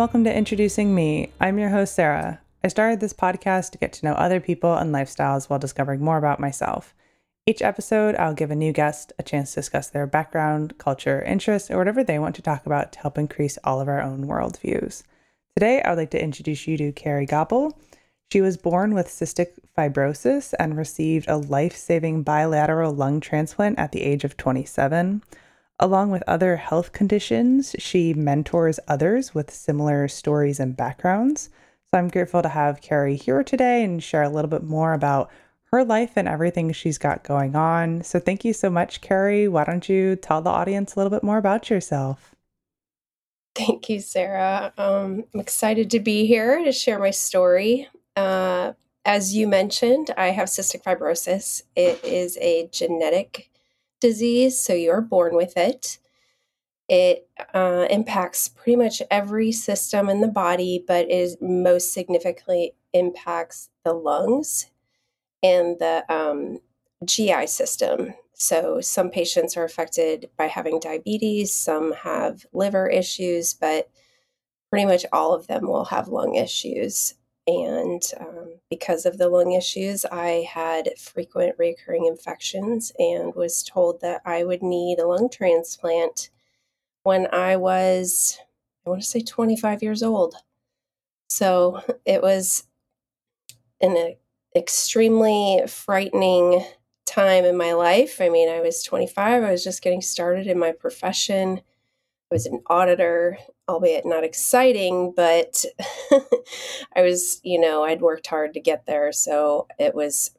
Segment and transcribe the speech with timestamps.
[0.00, 1.30] Welcome to Introducing Me.
[1.42, 2.40] I'm your host, Sarah.
[2.64, 6.16] I started this podcast to get to know other people and lifestyles while discovering more
[6.16, 6.94] about myself.
[7.44, 11.70] Each episode, I'll give a new guest a chance to discuss their background, culture, interests,
[11.70, 15.02] or whatever they want to talk about to help increase all of our own worldviews.
[15.54, 17.78] Today, I would like to introduce you to Carrie Gobble.
[18.32, 23.92] She was born with cystic fibrosis and received a life saving bilateral lung transplant at
[23.92, 25.22] the age of 27.
[25.82, 31.48] Along with other health conditions, she mentors others with similar stories and backgrounds.
[31.90, 35.30] So I'm grateful to have Carrie here today and share a little bit more about
[35.72, 38.04] her life and everything she's got going on.
[38.04, 39.48] So thank you so much, Carrie.
[39.48, 42.34] Why don't you tell the audience a little bit more about yourself?
[43.54, 44.74] Thank you, Sarah.
[44.76, 47.88] Um, I'm excited to be here to share my story.
[48.16, 48.74] Uh,
[49.06, 51.62] as you mentioned, I have cystic fibrosis.
[51.74, 53.50] It is a genetic
[54.00, 55.98] disease, so you're born with it.
[56.88, 63.70] It uh, impacts pretty much every system in the body, but is most significantly impacts
[63.84, 64.70] the lungs
[65.42, 66.58] and the um,
[67.04, 68.14] GI system.
[68.34, 73.90] So some patients are affected by having diabetes, some have liver issues, but
[74.70, 77.14] pretty much all of them will have lung issues.
[77.50, 84.00] And um, because of the lung issues, I had frequent recurring infections and was told
[84.02, 86.30] that I would need a lung transplant
[87.02, 88.38] when I was,
[88.86, 90.36] I want to say 25 years old.
[91.28, 92.64] So it was
[93.80, 94.14] an
[94.54, 96.64] extremely frightening
[97.06, 98.20] time in my life.
[98.20, 101.58] I mean, I was 25, I was just getting started in my profession.
[101.58, 103.38] I was an auditor,
[103.70, 105.64] albeit not exciting, but
[106.96, 109.12] I was, you know, I'd worked hard to get there.
[109.12, 110.32] So it was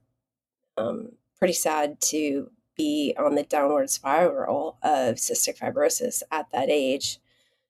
[0.77, 7.19] um, pretty sad to be on the downward spiral of cystic fibrosis at that age.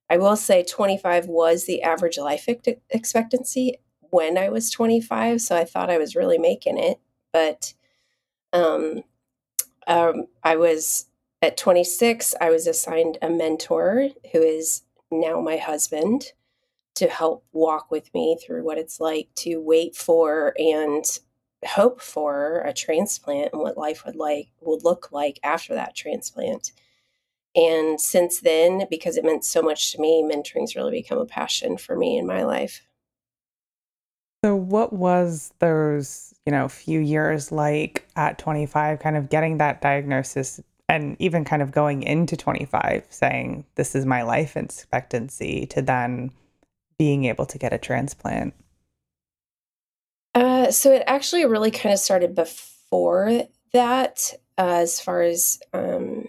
[0.10, 2.48] I will say 25 was the average life
[2.90, 3.78] expectancy
[4.10, 5.42] when I was 25.
[5.42, 7.00] So I thought I was really making it.
[7.32, 7.74] But
[8.52, 9.04] um,
[9.88, 11.06] um, I was
[11.42, 16.34] at 26, I was assigned a mentor who is now my husband
[16.96, 21.04] to help walk with me through what it's like to wait for and
[21.66, 26.72] hope for a transplant and what life would like would look like after that transplant.
[27.56, 31.78] And since then, because it meant so much to me, mentoring's really become a passion
[31.78, 32.82] for me in my life.
[34.44, 39.82] So what was those, you know, few years like at 25 kind of getting that
[39.82, 40.60] diagnosis
[40.92, 46.32] and even kind of going into 25 saying this is my life expectancy to then
[46.98, 48.54] being able to get a transplant.
[50.36, 56.26] Uh, so it actually really kind of started before that uh, as far as um,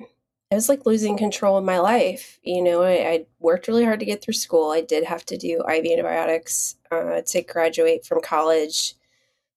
[0.52, 3.98] it was like losing control of my life you know I, I, worked really hard
[4.00, 4.70] to get through school.
[4.70, 8.94] I did have to do iv antibiotics uh, to graduate from college.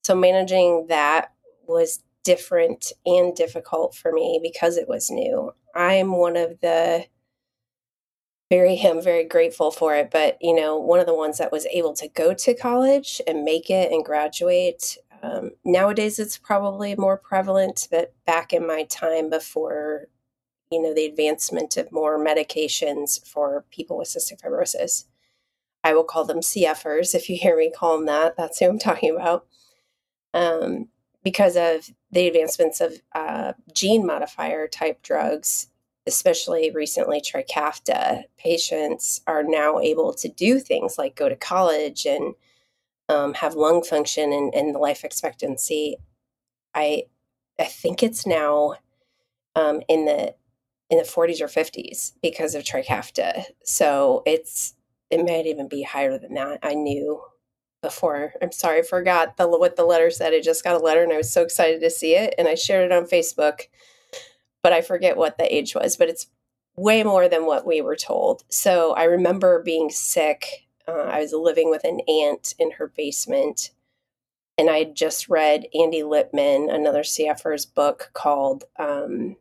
[0.04, 1.34] So managing that
[1.68, 5.53] was different and difficult for me because it was new.
[5.74, 7.06] I'm one of the
[8.50, 11.66] very I'm very grateful for it, but you know, one of the ones that was
[11.68, 14.97] able to go to college and make it and graduate.
[15.24, 20.07] Um, nowadays, it's probably more prevalent, but back in my time before,
[20.69, 25.06] you know, the advancement of more medications for people with cystic fibrosis,
[25.84, 27.16] I will call them CFers.
[27.16, 29.46] If you hear me call them that, that's who I'm talking about.
[30.34, 30.90] Um,
[31.25, 35.68] because of the advancements of uh, gene modifier type drugs,
[36.06, 42.36] especially recently Trikafta, patients are now able to do things like go to college and
[43.09, 45.97] um, have lung function and, and the life expectancy.
[46.75, 47.06] I
[47.59, 48.75] I think it's now
[49.56, 50.36] um, in the
[50.92, 53.46] in the 40s or 50s because of Trikafta.
[53.63, 54.75] So it's
[55.09, 56.60] it might even be higher than that.
[56.62, 57.19] I knew
[57.86, 58.34] before.
[58.42, 60.34] I'm sorry, I forgot the, what the letter said.
[60.34, 62.34] I just got a letter and I was so excited to see it.
[62.40, 63.68] And I shared it on Facebook,
[64.64, 66.28] but I forget what the age was, but it's
[66.76, 68.44] way more than what we were told.
[68.50, 70.66] So I remember being sick.
[70.88, 73.70] Uh, I was living with an aunt in her basement.
[74.58, 79.36] And I had just read Andy Lipman, another CFer's book called um,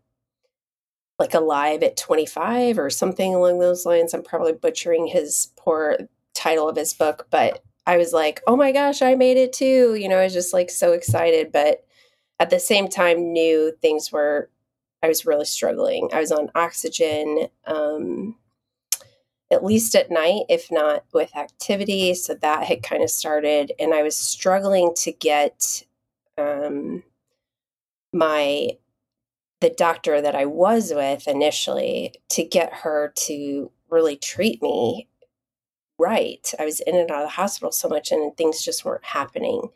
[1.18, 4.12] like Alive at 25 or something along those lines.
[4.12, 5.96] I'm probably butchering his poor
[6.34, 9.94] title of his book, but I was like, oh my gosh, I made it too.
[9.94, 11.84] You know, I was just like so excited, but
[12.40, 14.50] at the same time, knew things were,
[15.02, 16.08] I was really struggling.
[16.12, 18.36] I was on oxygen, um,
[19.52, 22.14] at least at night, if not with activity.
[22.14, 25.84] So that had kind of started, and I was struggling to get
[26.38, 27.02] um,
[28.12, 28.70] my
[29.60, 35.08] the doctor that I was with initially to get her to really treat me
[35.98, 36.52] right.
[36.58, 39.68] I was in and out of the hospital so much and things just weren't happening.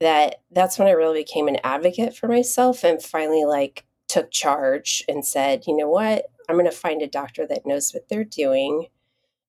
[0.00, 5.04] That that's when I really became an advocate for myself and finally like took charge
[5.08, 6.26] and said, you know what?
[6.48, 8.86] I'm going to find a doctor that knows what they're doing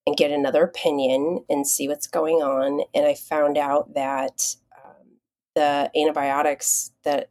[0.06, 2.82] and get another opinion and see what's going on.
[2.94, 5.08] And I found out that um,
[5.56, 7.30] the antibiotics that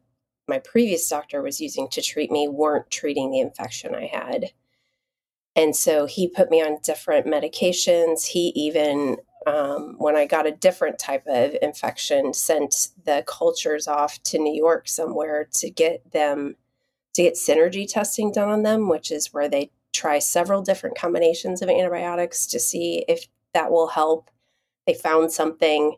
[0.49, 4.53] my previous doctor was using to treat me weren't treating the infection I had.
[5.57, 8.27] And so he put me on different medications.
[8.27, 9.17] He even,
[9.47, 14.55] um, when I got a different type of infection, sent the cultures off to New
[14.55, 16.57] York somewhere to get them
[17.15, 21.63] to get synergy testing done on them, which is where they try several different combinations
[21.63, 24.31] of antibiotics to see if that will help.
[24.87, 25.97] They found something.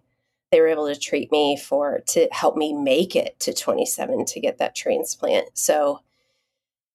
[0.51, 4.41] They were able to treat me for to help me make it to 27 to
[4.41, 5.51] get that transplant.
[5.55, 6.01] So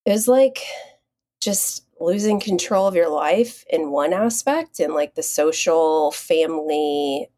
[0.05, 0.59] it was like
[1.39, 7.29] just losing control of your life in one aspect and like the social, family,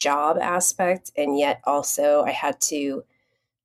[0.00, 1.10] job aspect.
[1.16, 3.04] And yet also I had to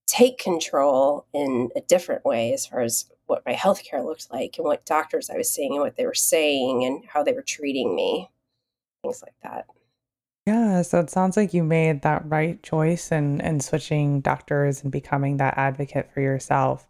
[0.07, 4.65] take control in a different way as far as what my healthcare looked like and
[4.65, 7.95] what doctors I was seeing and what they were saying and how they were treating
[7.95, 8.29] me,
[9.03, 9.67] things like that.
[10.47, 14.91] Yeah, so it sounds like you made that right choice and and switching doctors and
[14.91, 16.87] becoming that advocate for yourself.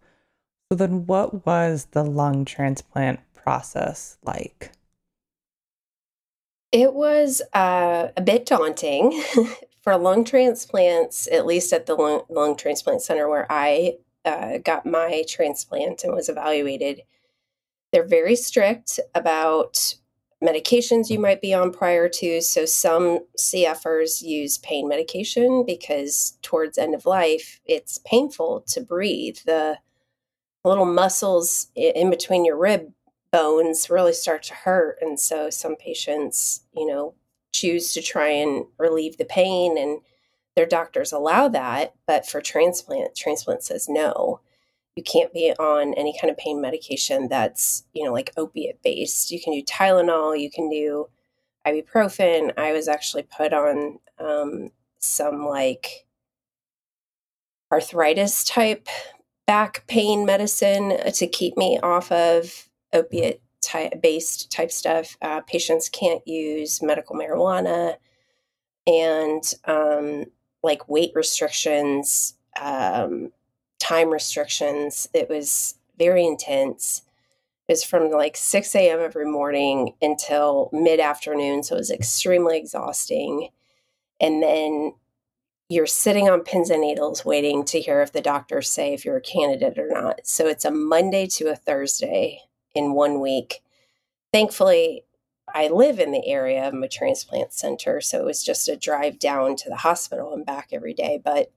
[0.72, 4.72] So then what was the lung transplant process like?
[6.72, 9.24] It was uh, a bit daunting
[9.82, 14.86] for lung transplants, at least at the lung, lung transplant center where I uh, got
[14.86, 17.02] my transplant and was evaluated.
[17.92, 19.96] They're very strict about
[20.44, 22.42] medications you might be on prior to.
[22.42, 29.40] So some CFers use pain medication because towards end of life, it's painful to breathe.
[29.44, 29.80] The
[30.64, 32.94] little muscles in between your rib
[33.32, 34.98] bones really start to hurt.
[35.02, 37.14] And so some patients, you know,
[37.52, 40.02] choose to try and relieve the pain and
[40.56, 41.94] their doctors allow that.
[42.08, 44.42] But for transplant, transplant says no.
[44.96, 49.32] You can't be on any kind of pain medication that's, you know, like opiate based.
[49.32, 51.08] You can do Tylenol, you can do
[51.66, 52.52] ibuprofen.
[52.58, 56.06] I was actually put on um, some like
[57.72, 58.88] arthritis type
[59.48, 65.18] back pain medicine to keep me off of opiate type, based type stuff.
[65.22, 67.96] Uh, patients can't use medical marijuana
[68.88, 70.26] and um,
[70.64, 73.32] like weight restrictions, um,
[73.80, 75.08] time restrictions.
[75.14, 77.04] It was very intense.
[77.68, 79.00] It was from like 6 a.m.
[79.00, 81.64] every morning until mid afternoon.
[81.64, 83.50] So it was extremely exhausting.
[84.20, 84.94] And then
[85.70, 89.18] you're sitting on pins and needles waiting to hear if the doctors say if you're
[89.18, 90.22] a candidate or not.
[90.24, 92.42] So it's a Monday to a Thursday
[92.74, 93.62] in one week.
[94.32, 95.04] Thankfully,
[95.54, 99.20] I live in the area of a transplant center, so it was just a drive
[99.20, 101.20] down to the hospital and back every day.
[101.24, 101.52] But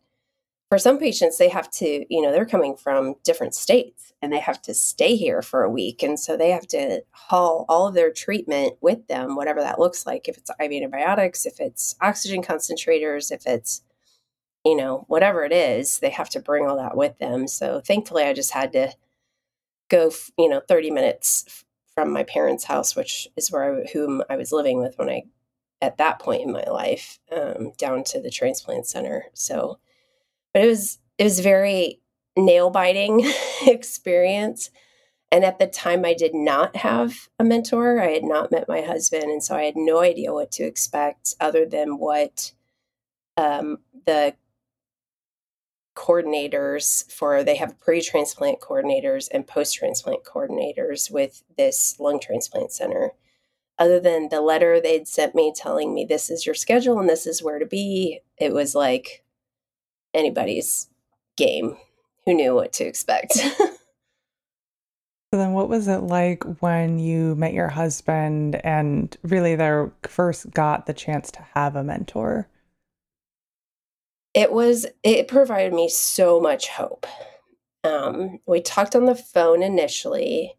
[0.73, 4.39] for some patients, they have to, you know, they're coming from different states and they
[4.39, 6.03] have to stay here for a week.
[6.03, 10.07] And so they have to haul all of their treatment with them, whatever that looks
[10.07, 10.29] like.
[10.29, 13.83] If it's IV antibiotics, if it's oxygen concentrators, if it's,
[14.65, 17.49] you know, whatever it is, they have to bring all that with them.
[17.49, 18.95] So thankfully, I just had to
[19.89, 24.37] go, you know, 30 minutes from my parents' house, which is where I, whom I
[24.37, 25.25] was living with when I,
[25.81, 29.27] at that point in my life, um, down to the transplant center.
[29.35, 29.79] So,
[30.55, 32.01] but it was it was very
[32.37, 33.31] nail biting
[33.67, 34.71] experience.
[35.31, 38.01] And at the time, I did not have a mentor.
[38.01, 41.35] I had not met my husband, and so I had no idea what to expect
[41.41, 42.53] other than what
[43.39, 44.35] um, the
[45.95, 53.13] coordinators for they have pre-transplant coordinators and post-transplant coordinators with this lung transplant center.
[53.79, 57.27] Other than the letter they'd sent me telling me this is your schedule and this
[57.27, 59.25] is where to be it was like
[60.15, 60.89] anybody's
[61.37, 61.77] game.
[62.27, 63.39] Who knew what to expect?
[65.33, 70.51] So then what was it like when you met your husband and really there first
[70.51, 72.51] got the chance to have a mentor
[74.35, 77.07] it was it provided me so much hope.
[77.85, 80.55] Um, we talked on the phone initially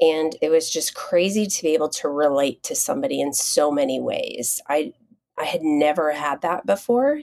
[0.00, 4.00] and it was just crazy to be able to relate to somebody in so many
[4.00, 4.60] ways.
[4.68, 4.92] I
[5.38, 7.20] i had never had that before.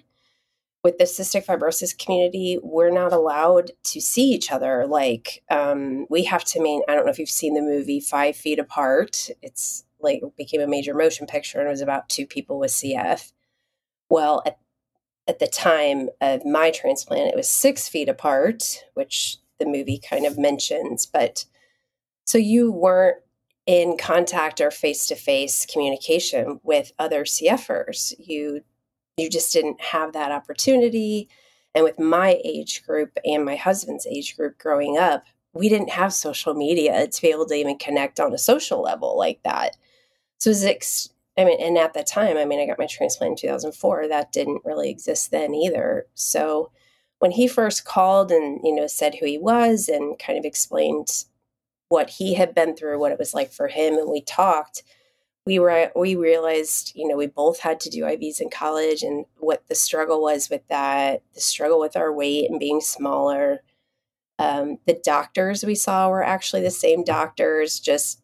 [0.84, 4.86] With the cystic fibrosis community we're not allowed to see each other.
[4.88, 8.36] Like um, we have to mean i don't know if you've seen the movie five
[8.36, 9.30] feet apart.
[9.42, 13.32] It's like became a major motion picture and it was about two people with cf
[14.10, 14.60] well at
[15.27, 20.25] at the time of my transplant, it was six feet apart, which the movie kind
[20.25, 21.05] of mentions.
[21.05, 21.46] But
[22.25, 23.17] so you weren't
[23.65, 28.13] in contact or face-to-face communication with other CFers.
[28.20, 28.62] You
[29.17, 31.29] you just didn't have that opportunity.
[31.74, 36.13] And with my age group and my husband's age group growing up, we didn't have
[36.13, 39.77] social media to be able to even connect on a social level like that.
[40.38, 42.88] So it was ex- I mean, and at that time, I mean, I got my
[42.88, 44.08] transplant in 2004.
[44.08, 46.08] That didn't really exist then either.
[46.13, 46.72] So
[47.20, 51.25] when he first called and, you know, said who he was and kind of explained
[51.89, 54.84] what he had been through, what it was like for him, and we talked,
[55.46, 59.25] we were we realized, you know, we both had to do IVs in college and
[59.38, 63.62] what the struggle was with that, the struggle with our weight and being smaller.
[64.39, 68.22] Um, the doctors we saw were actually the same doctors, just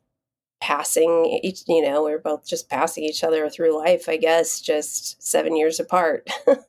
[0.61, 4.61] passing each you know we are both just passing each other through life i guess
[4.61, 6.29] just seven years apart.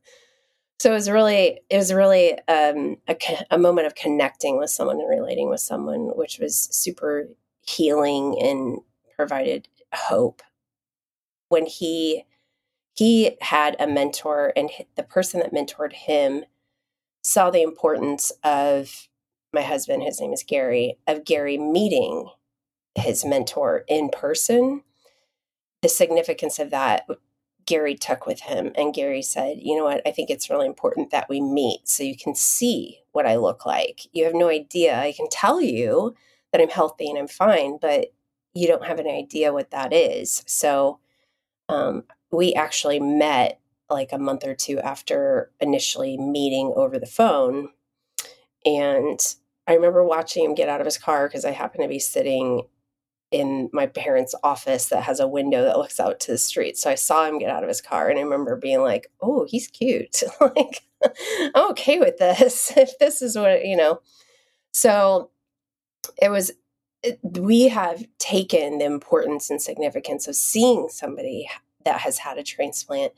[0.83, 3.17] So it was really it was really um, a,
[3.53, 7.29] a, moment of connecting with someone and relating with someone which was super
[7.65, 8.81] healing and
[9.17, 10.43] provided hope.
[11.51, 12.25] When he
[12.95, 16.47] he had a mentor and the person that mentored him
[17.23, 19.07] saw the importance of
[19.53, 22.29] my husband his name is gary of gary meeting
[22.95, 24.83] his mentor in person,
[25.81, 27.07] the significance of that
[27.67, 28.73] Gary took with him.
[28.75, 30.03] And Gary said, You know what?
[30.07, 33.67] I think it's really important that we meet so you can see what I look
[33.67, 34.07] like.
[34.13, 34.99] You have no idea.
[34.99, 36.15] I can tell you
[36.53, 38.13] that I'm healthy and I'm fine, but
[38.55, 40.43] you don't have an idea what that is.
[40.47, 40.99] So
[41.69, 47.69] um, we actually met like a month or two after initially meeting over the phone.
[48.65, 49.21] And
[49.67, 52.63] I remember watching him get out of his car because I happened to be sitting
[53.33, 56.77] in my parents' office that has a window that looks out to the street.
[56.77, 59.47] So I saw him get out of his car and I remember being like, "Oh,
[59.49, 60.83] he's cute." like
[61.55, 64.01] I'm okay with this if this is what, you know.
[64.73, 65.31] So
[66.21, 66.53] it was
[67.03, 71.49] it, we have taken the importance and significance of seeing somebody
[71.85, 73.13] that has had a transplant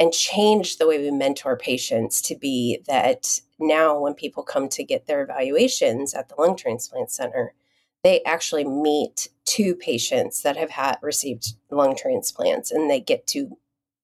[0.00, 4.82] and changed the way we mentor patients to be that now when people come to
[4.82, 7.54] get their evaluations at the lung transplant center
[8.02, 13.58] they actually meet two patients that have had received lung transplants and they get to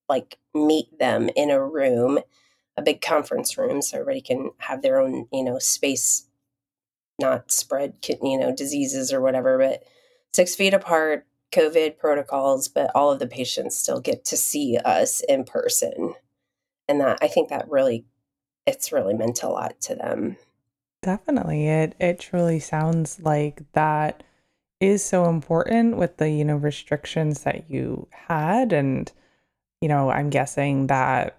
[0.09, 2.19] like meet them in a room
[2.77, 6.27] a big conference room so everybody can have their own you know space
[7.21, 9.85] not spread you know diseases or whatever but
[10.35, 15.23] six feet apart covid protocols but all of the patients still get to see us
[15.29, 16.13] in person
[16.89, 18.05] and that i think that really
[18.67, 20.37] it's really meant a lot to them
[21.07, 21.69] Definitely.
[21.69, 24.25] It it truly sounds like that
[24.81, 29.11] is so important with the, you know, restrictions that you had and
[29.83, 31.39] you know, I'm guessing that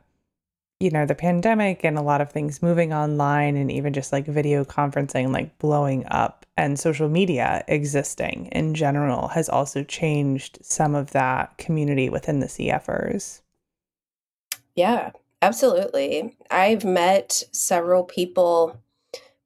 [0.79, 4.27] you know, the pandemic and a lot of things moving online and even just like
[4.27, 10.94] video conferencing like blowing up and social media existing in general has also changed some
[10.94, 13.41] of that community within the CFers.
[14.75, 16.38] Yeah, absolutely.
[16.51, 18.79] I've met several people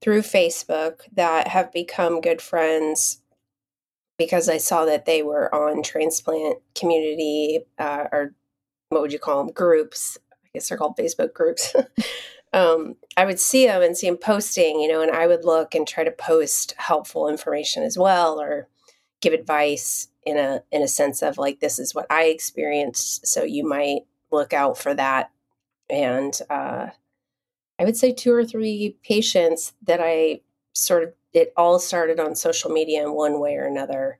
[0.01, 3.20] through Facebook that have become good friends
[4.25, 8.33] because I saw that they were on transplant community uh, or
[8.89, 10.17] what would you call them groups?
[10.31, 11.73] I guess they're called Facebook groups.
[12.53, 15.73] um, I would see them and see them posting, you know, and I would look
[15.73, 18.67] and try to post helpful information as well or
[19.21, 23.43] give advice in a in a sense of like this is what I experienced, so
[23.43, 24.01] you might
[24.31, 25.31] look out for that.
[25.89, 26.89] And uh,
[27.79, 30.41] I would say two or three patients that I
[30.73, 34.19] sort of, it all started on social media in one way or another.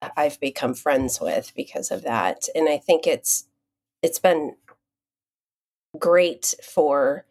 [0.00, 2.48] Uh, I've become friends with because of that.
[2.54, 3.44] And I think it's,
[4.02, 4.56] it's been
[5.98, 7.24] great for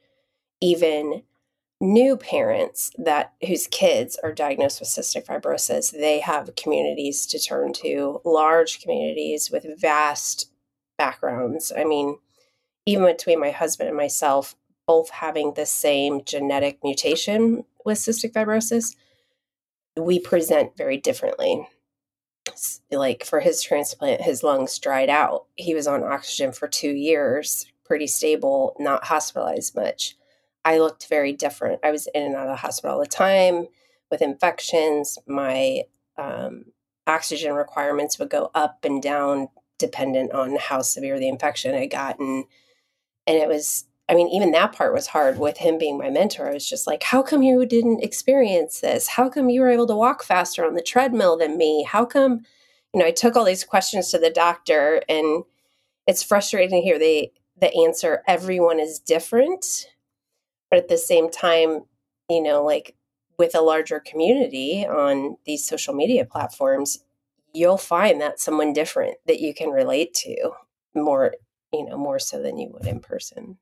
[0.62, 1.24] even
[1.80, 7.74] new parents that whose kids are diagnosed with cystic fibrosis they have communities to turn
[7.74, 10.51] to large communities with vast
[11.00, 12.16] backgrounds i mean
[12.86, 14.56] even between my husband and myself
[14.88, 18.96] both having the same genetic mutation with cystic fibrosis,
[19.98, 21.67] we present very differently.
[22.91, 25.45] Like for his transplant, his lungs dried out.
[25.55, 30.15] He was on oxygen for two years, pretty stable, not hospitalized much.
[30.63, 31.79] I looked very different.
[31.83, 33.67] I was in and out of the hospital all the time
[34.10, 35.17] with infections.
[35.27, 35.83] My
[36.17, 36.65] um,
[37.07, 39.48] oxygen requirements would go up and down
[39.79, 42.45] dependent on how severe the infection had gotten.
[43.25, 46.50] And it was I mean, even that part was hard with him being my mentor.
[46.50, 49.08] I was just like, how come you didn't experience this?
[49.08, 51.84] How come you were able to walk faster on the treadmill than me?
[51.84, 52.41] How come,
[52.94, 55.46] you know, I took all these questions to the doctor and
[56.08, 59.88] it's frustrating to hear the the answer everyone is different.
[60.70, 61.84] But at the same time,
[62.30, 62.96] you know, like
[63.38, 67.06] with a larger community on these social media platforms,
[67.53, 70.51] you'll find that someone different that you can relate to
[70.94, 71.36] more,
[71.72, 73.58] you know, more so than you would in person.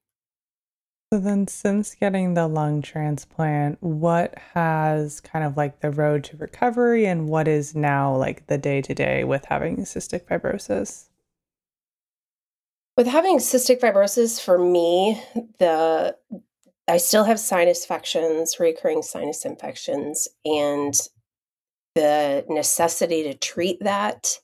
[1.12, 6.38] So then since getting the lung transplant, what has kind of like the road to
[6.38, 11.06] recovery and what is now like the day to day with having cystic fibrosis?
[12.96, 15.20] With having cystic fibrosis for me,
[15.58, 16.16] the
[16.88, 20.94] I still have sinus infections, recurring sinus infections, and
[21.96, 24.40] the necessity to treat that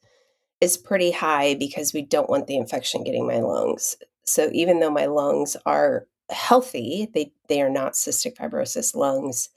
[0.62, 3.98] is pretty high because we don't want the infection getting my lungs.
[4.26, 9.50] So even though my lungs are healthy, they they are not cystic fibrosis lungs.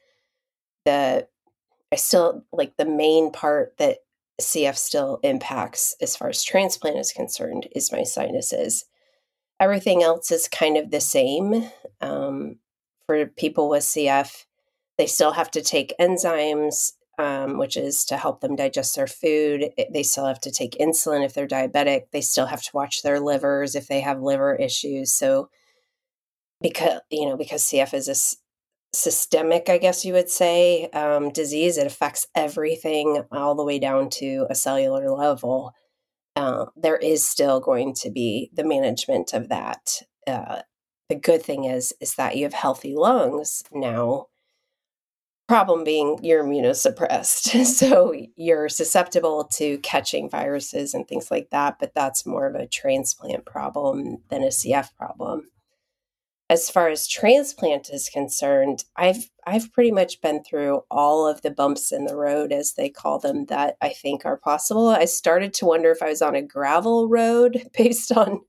[0.85, 1.27] The
[1.93, 3.99] I still like the main part that
[4.41, 8.85] CF still impacts as far as transplant is concerned is my sinuses.
[9.61, 11.71] Everything else is kind of the same.
[12.01, 12.57] Um,
[13.07, 14.45] for people with CF,
[14.99, 19.73] they still have to take enzymes um, which is to help them digest their food.
[19.93, 22.05] They still have to take insulin if they're diabetic.
[22.13, 25.13] They still have to watch their livers if they have liver issues.
[25.13, 25.51] So,
[26.61, 31.77] because you know, because CF is a systemic, I guess you would say, um, disease,
[31.77, 35.73] it affects everything all the way down to a cellular level.
[36.37, 40.03] Uh, there is still going to be the management of that.
[40.27, 40.63] Uh,
[41.09, 44.27] the good thing is is that you have healthy lungs now
[45.49, 51.95] problem being you're immunosuppressed so you're susceptible to catching viruses and things like that but
[51.95, 55.49] that's more of a transplant problem than a cf problem
[56.51, 61.51] as far as transplant is concerned i've i've pretty much been through all of the
[61.51, 64.89] bumps in the road as they call them that i think are possible.
[64.89, 68.41] I started to wonder if i was on a gravel road based on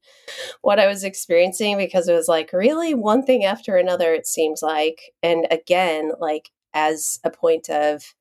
[0.61, 2.93] what i was experiencing because it was like really?
[2.93, 5.13] One thing after another it seems like.
[5.23, 8.13] And again like as a point of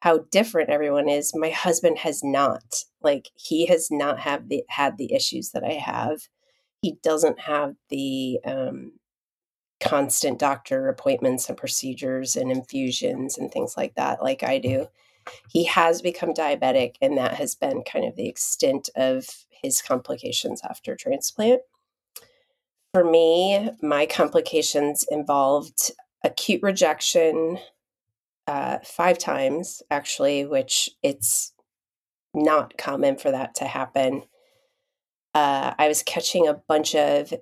[0.00, 2.84] how different everyone is my husband has not.
[3.02, 6.28] Like he has not have the had the issues that i have.
[6.82, 8.92] He doesn't have the um,
[9.80, 14.86] constant doctor appointments and procedures and infusions and things like that like i do.
[15.48, 20.62] He has become diabetic and that has been kind of the extent of his complications
[20.68, 21.60] after transplant.
[22.94, 25.90] For me my complications involved
[26.24, 27.58] acute rejection
[28.46, 31.52] uh, five times actually, which it's
[32.32, 34.22] not common for that to happen.
[35.34, 37.34] Uh, I was catching a bunch of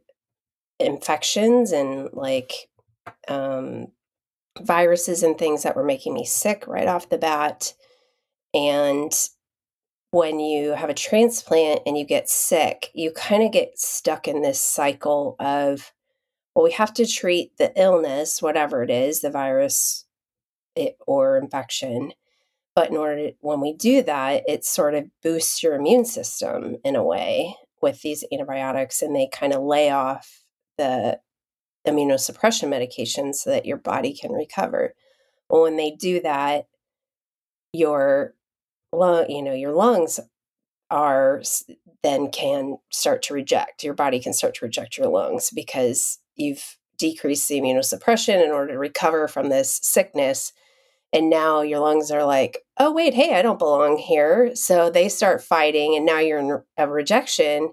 [0.79, 2.53] infections and like
[3.29, 3.89] um,
[4.61, 7.75] viruses and things that were making me sick right off the bat.
[8.53, 9.13] And
[10.11, 14.43] when you have a transplant and you get sick, you kind of get stuck in
[14.43, 15.93] this cycle of,
[16.55, 20.07] well, we have to treat the illness, whatever it is, the virus,
[20.77, 22.13] it, or infection.
[22.77, 26.77] But in order to, when we do that, it sort of boosts your immune system
[26.85, 30.44] in a way with these antibiotics, and they kind of lay off
[30.79, 31.21] the
[31.87, 34.95] immunosuppression medication so that your body can recover.
[35.49, 36.67] Well, when they do that,
[37.73, 38.35] your
[38.93, 40.21] lung, you know, your lungs
[40.91, 41.43] are
[42.03, 43.83] then can start to reject.
[43.83, 48.73] Your body can start to reject your lungs because you've decreased the immunosuppression in order
[48.73, 50.53] to recover from this sickness
[51.13, 55.09] and now your lungs are like oh wait hey i don't belong here so they
[55.09, 57.73] start fighting and now you're in a rejection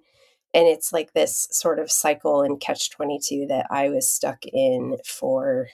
[0.53, 4.97] and it's like this sort of cycle and catch 22 that i was stuck in
[5.05, 5.67] for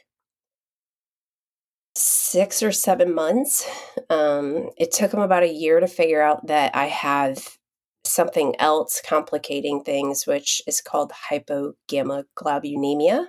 [1.96, 3.68] six or seven months
[4.10, 7.58] um, it took them about a year to figure out that i have
[8.04, 13.28] something else complicating things which is called hypogammaglobulinemia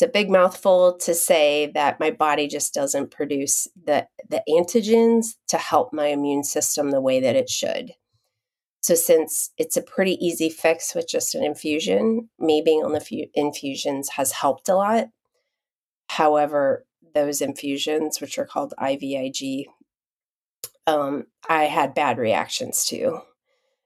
[0.00, 5.34] it's a big mouthful to say that my body just doesn't produce the the antigens
[5.48, 7.92] to help my immune system the way that it should.
[8.80, 13.28] So since it's a pretty easy fix with just an infusion, me being on the
[13.34, 15.08] infusions has helped a lot.
[16.08, 19.66] However, those infusions, which are called IVIG,
[20.86, 23.20] um, I had bad reactions to.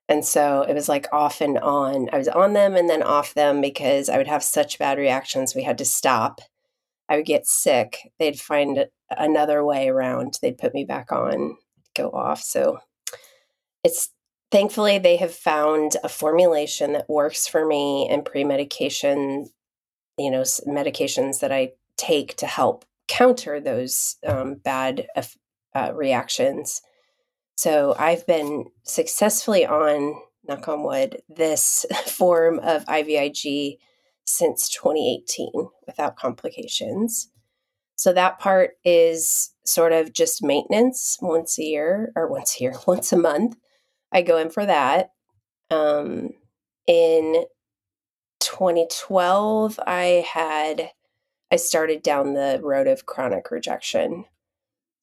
[0.09, 2.09] And so it was like off and on.
[2.12, 5.54] I was on them and then off them because I would have such bad reactions.
[5.54, 6.40] We had to stop.
[7.09, 8.12] I would get sick.
[8.18, 10.38] They'd find another way around.
[10.40, 11.57] They'd put me back on,
[11.94, 12.42] go off.
[12.42, 12.78] So
[13.83, 14.11] it's
[14.55, 19.51] thankfully they have found a formulation that works for me and pre medication,
[20.17, 25.07] you know, medications that I take to help counter those um, bad
[25.75, 26.81] uh, reactions
[27.57, 33.79] so I've been successfully on, knock on wood, this form of IVIG
[34.27, 37.31] since 2018 without complications.
[37.97, 42.75] So that part is sort of just maintenance once a year or once a year,
[42.87, 43.57] once a month.
[44.14, 45.11] I go in for that.
[45.70, 46.31] Um,
[46.87, 47.44] in
[48.40, 50.90] 2012, I had
[51.50, 54.24] I started down the road of chronic rejection.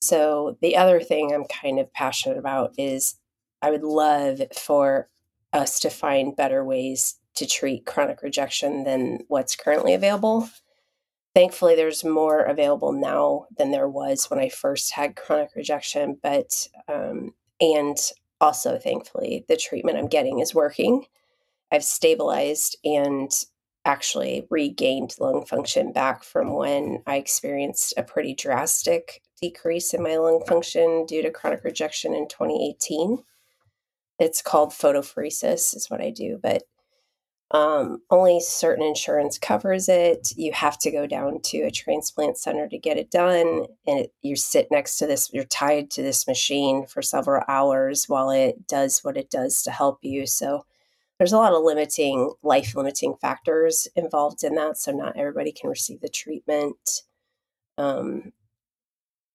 [0.02, 3.16] So the other thing I'm kind of passionate about is
[3.62, 5.08] I would love for
[5.54, 10.50] us to find better ways to treat chronic rejection than what's currently available.
[11.34, 16.68] Thankfully, there's more available now than there was when I first had chronic rejection, but
[16.90, 17.98] um, and
[18.42, 21.06] also thankfully, the treatment I'm getting is working.
[21.72, 23.32] I've stabilized and
[23.86, 30.18] actually regained lung function back from when I experienced a pretty drastic decrease in my
[30.18, 33.24] lung function due to chronic rejection in 2018.
[34.20, 36.64] It's called photopheresis, is what I do, but
[37.52, 40.34] um, only certain insurance covers it.
[40.38, 43.66] You have to go down to a transplant center to get it done.
[43.86, 48.06] And it, you sit next to this, you're tied to this machine for several hours
[48.08, 50.26] while it does what it does to help you.
[50.28, 50.66] So
[51.18, 54.78] there's a lot of limiting, life limiting factors involved in that.
[54.78, 57.04] So not everybody can receive the treatment.
[57.78, 58.32] Um,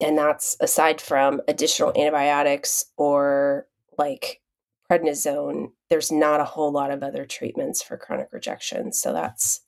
[0.01, 3.67] and that's aside from additional antibiotics or
[3.99, 4.41] like
[4.90, 8.92] prednisone there's not a whole lot of other treatments for chronic rejection.
[8.92, 9.61] So that's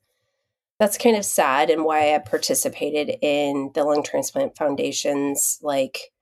[0.78, 6.12] that's kind of sad and why i participated in the lung transplant foundation's like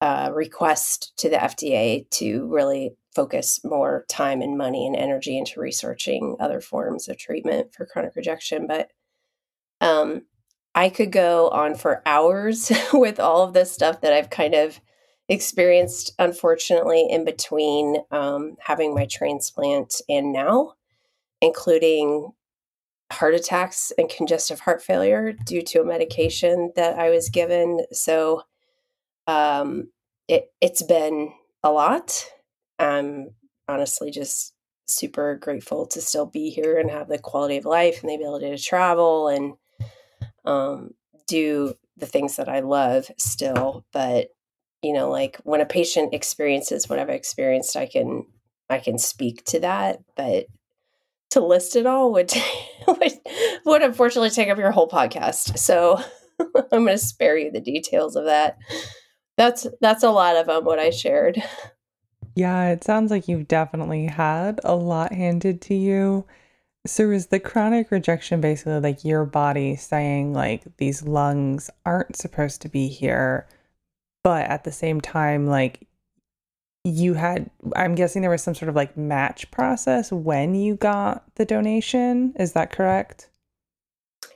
[0.00, 5.60] uh, request to the fda to really focus more time and money and energy into
[5.60, 8.68] researching other forms of treatment for chronic rejection.
[8.68, 8.92] But
[9.80, 10.22] um,
[10.74, 14.80] i could go on for hours with all of this stuff that i've kind of
[15.28, 20.74] experienced, unfortunately, in between um, having my transplant and now,
[21.40, 22.32] including
[23.10, 27.80] heart attacks and congestive heart failure due to a medication that I was given.
[27.92, 28.42] So
[29.26, 29.90] um,
[30.28, 32.24] it, it's been a lot.
[32.78, 33.30] I'm
[33.66, 34.54] honestly just
[34.86, 38.50] super grateful to still be here and have the quality of life and the ability
[38.50, 39.54] to travel and
[40.44, 40.94] um,
[41.26, 43.84] do the things that I love still.
[43.92, 44.28] But
[44.82, 48.24] you know like when a patient experiences what i've experienced i can
[48.70, 50.46] i can speak to that but
[51.30, 52.32] to list it all would
[52.86, 53.12] would,
[53.64, 55.58] would unfortunately take up your whole podcast.
[55.58, 56.00] So
[56.40, 58.58] i'm going to spare you the details of that.
[59.36, 61.42] That's that's a lot of them what i shared.
[62.34, 66.24] Yeah it sounds like you've definitely had a lot handed to you.
[66.86, 72.62] So is the chronic rejection basically like your body saying like these lungs aren't supposed
[72.62, 73.46] to be here
[74.28, 75.88] but at the same time like
[76.84, 81.24] you had i'm guessing there was some sort of like match process when you got
[81.36, 82.34] the donation.
[82.38, 83.30] Is that correct?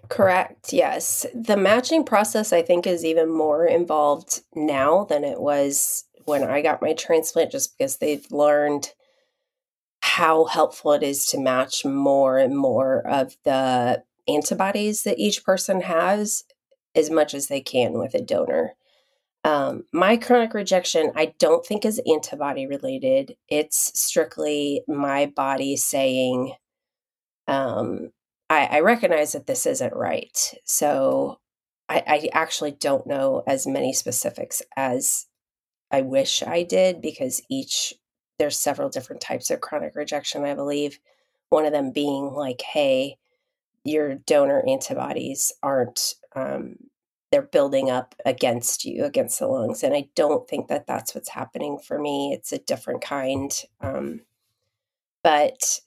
[0.09, 1.27] Correct yes.
[1.35, 6.63] The matching process i think is even more involved now than it was when i
[6.63, 8.95] got my transplant just because they've learned
[10.01, 15.83] how helpful it is to match more and more of the antibodies that each person
[15.83, 16.45] has
[16.95, 18.75] as much as they can with a donor
[19.45, 23.37] um, my chronic rejection, I don't think is antibody related.
[23.49, 26.55] It's strictly my body saying,
[27.49, 28.11] um,
[28.49, 30.55] I, I recognize that this isn't right.
[30.65, 31.41] So
[31.89, 35.27] I, I actually don't know as many specifics as
[35.91, 37.95] I wish I did because each,
[38.39, 40.99] there's several different types of chronic rejection, I believe.
[41.51, 43.17] One of them being like, hey,
[43.85, 46.77] your donor antibodies aren't um,
[47.33, 51.31] they're building up against you against the lungs and i don't think that that's what's
[51.31, 52.33] happening for me.
[52.33, 54.21] It's a different kind um,
[55.25, 55.81] but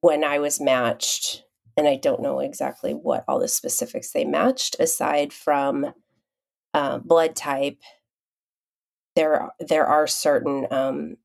[0.00, 1.44] when i was matched
[1.76, 5.92] and i don't know exactly what all the specifics they matched aside from
[6.74, 7.80] uh, blood type
[9.16, 11.16] there there are certain um,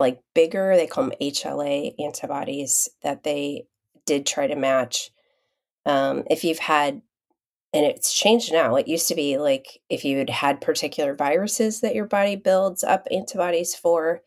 [0.00, 3.66] like bigger they call them hla antibodies that they
[4.06, 5.10] did try to match.
[5.84, 7.02] Um, if you've had
[7.76, 8.74] and it's changed now.
[8.76, 12.82] It used to be like if you had had particular viruses that your body builds
[12.82, 14.22] up antibodies for,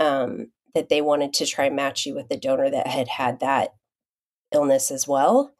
[0.00, 3.74] um, that they wanted to try match you with the donor that had had that
[4.52, 5.54] illness as well.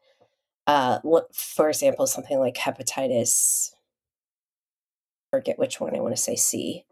[0.67, 0.99] Uh,
[1.33, 3.71] for example, something like hepatitis,
[5.31, 6.85] forget which one I want to say C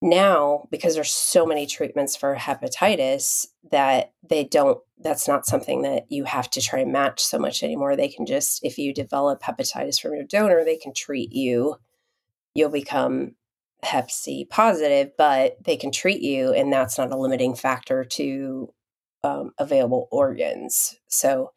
[0.00, 6.04] now because there's so many treatments for hepatitis that they don't that's not something that
[6.08, 7.96] you have to try and match so much anymore.
[7.96, 11.76] They can just if you develop hepatitis from your donor they can treat you.
[12.54, 13.34] You'll become
[13.82, 18.72] hep c positive but they can treat you and that's not a limiting factor to
[19.24, 20.96] um, available organs.
[21.08, 21.52] So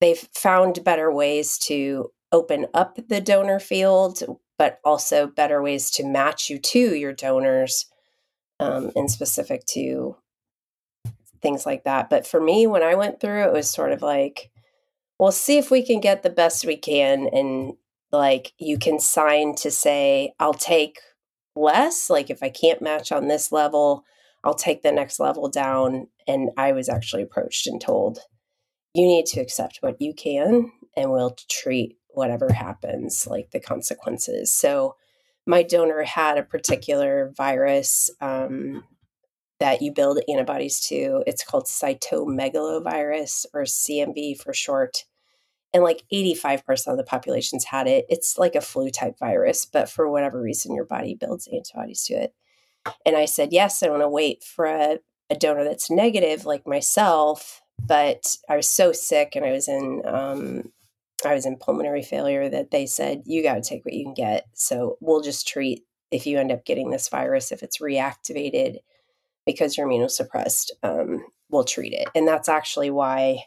[0.00, 4.22] they've found better ways to open up the donor field
[4.58, 7.86] but also better ways to match you to your donors
[8.60, 10.16] um, and specific to
[11.42, 12.08] things like that.
[12.08, 14.50] But for me, when I went through, it was sort of like,
[15.18, 17.28] we'll see if we can get the best we can.
[17.32, 17.74] And
[18.12, 20.98] like, you can sign to say, I'll take
[21.54, 22.08] less.
[22.08, 24.04] Like, if I can't match on this level,
[24.44, 26.08] I'll take the next level down.
[26.26, 28.20] And I was actually approached and told,
[28.94, 34.52] you need to accept what you can, and we'll treat whatever happens, like the consequences.
[34.52, 34.96] So,
[35.46, 38.82] my donor had a particular virus um,
[39.60, 41.22] that you build antibodies to.
[41.26, 45.04] It's called cytomegalovirus or CMV for short.
[45.72, 48.06] And like 85% of the populations had it.
[48.08, 52.14] It's like a flu type virus, but for whatever reason, your body builds antibodies to
[52.14, 52.34] it.
[53.04, 54.98] And I said, yes, I want to wait for a,
[55.30, 57.62] a donor that's negative like myself.
[57.78, 60.72] But I was so sick and I was in um,
[61.26, 64.14] I was in pulmonary failure that they said you got to take what you can
[64.14, 64.46] get.
[64.54, 68.78] So we'll just treat if you end up getting this virus if it's reactivated
[69.44, 72.08] because you're immunosuppressed, um, we'll treat it.
[72.14, 73.44] And that's actually why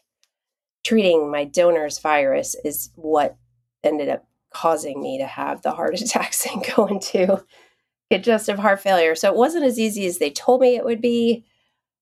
[0.83, 3.37] treating my donor's virus is what
[3.83, 7.43] ended up causing me to have the heart attacks and go into
[8.11, 9.15] congestive heart failure.
[9.15, 11.45] So it wasn't as easy as they told me it would be.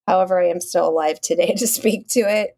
[0.08, 2.58] However, I am still alive today to speak to it.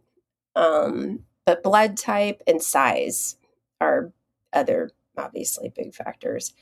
[0.55, 3.35] Um, but blood type and size
[3.81, 4.11] are
[4.53, 6.53] other obviously big factors.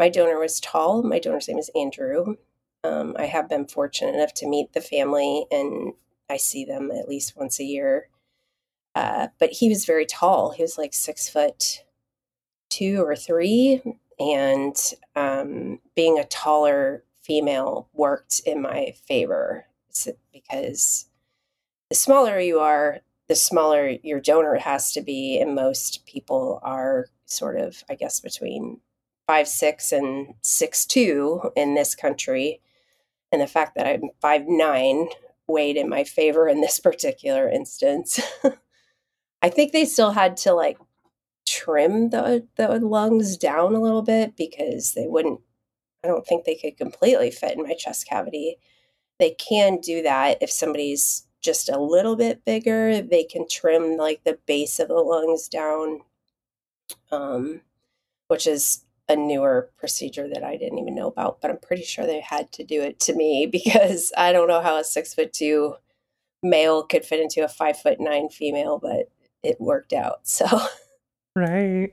[0.00, 1.04] My donor was tall.
[1.04, 2.34] My donor's name is Andrew.
[2.82, 5.92] Um, I have been fortunate enough to meet the family, and
[6.28, 8.08] I see them at least once a year.
[8.96, 10.50] Uh, but he was very tall.
[10.50, 11.84] He was like six foot
[12.68, 13.80] two or three,
[14.18, 14.74] and
[15.14, 19.66] um, being a taller female worked in my favor
[20.32, 21.06] because
[21.90, 23.02] the smaller you are,
[23.32, 28.20] the smaller your donor has to be, and most people are sort of, I guess,
[28.20, 28.80] between
[29.26, 32.60] five six and six two in this country
[33.30, 35.08] and the fact that I'm five nine
[35.48, 38.20] weighed in my favor in this particular instance.
[39.42, 40.76] I think they still had to like
[41.48, 45.40] trim the the lungs down a little bit because they wouldn't
[46.04, 48.58] I don't think they could completely fit in my chest cavity.
[49.18, 54.22] They can do that if somebody's just a little bit bigger, they can trim like
[54.24, 56.00] the base of the lungs down.
[57.10, 57.60] Um,
[58.28, 62.06] which is a newer procedure that I didn't even know about, but I'm pretty sure
[62.06, 65.32] they had to do it to me because I don't know how a six foot
[65.32, 65.74] two
[66.42, 69.10] male could fit into a five foot nine female, but
[69.42, 70.20] it worked out.
[70.26, 70.46] So,
[71.36, 71.92] right.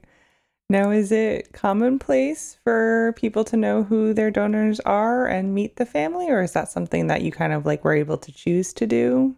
[0.71, 5.85] Now, is it commonplace for people to know who their donors are and meet the
[5.85, 8.85] family, or is that something that you kind of like were able to choose to
[8.85, 9.35] do?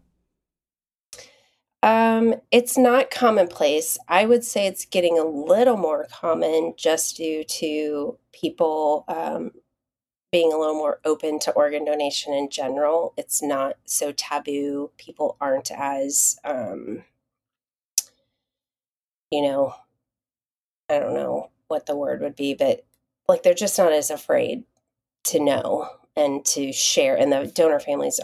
[1.83, 3.97] Um, it's not commonplace.
[4.09, 9.51] I would say it's getting a little more common just due to people um,
[10.31, 13.13] being a little more open to organ donation in general.
[13.17, 14.91] It's not so taboo.
[14.97, 17.03] People aren't as, um,
[19.31, 19.73] you know,
[20.91, 22.85] I don't know what the word would be, but
[23.27, 24.63] like they're just not as afraid
[25.25, 27.15] to know and to share.
[27.15, 28.19] And the donor families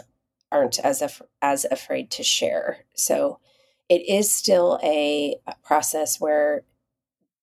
[0.52, 2.84] aren't as af- as afraid to share.
[2.94, 3.40] So
[3.88, 6.62] it is still a, process where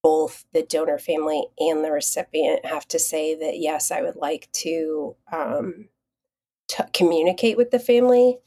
[0.03, 4.47] both the donor family and the recipient have to say that yes, I would like
[4.53, 5.89] to, um,
[6.69, 8.37] to communicate with the family.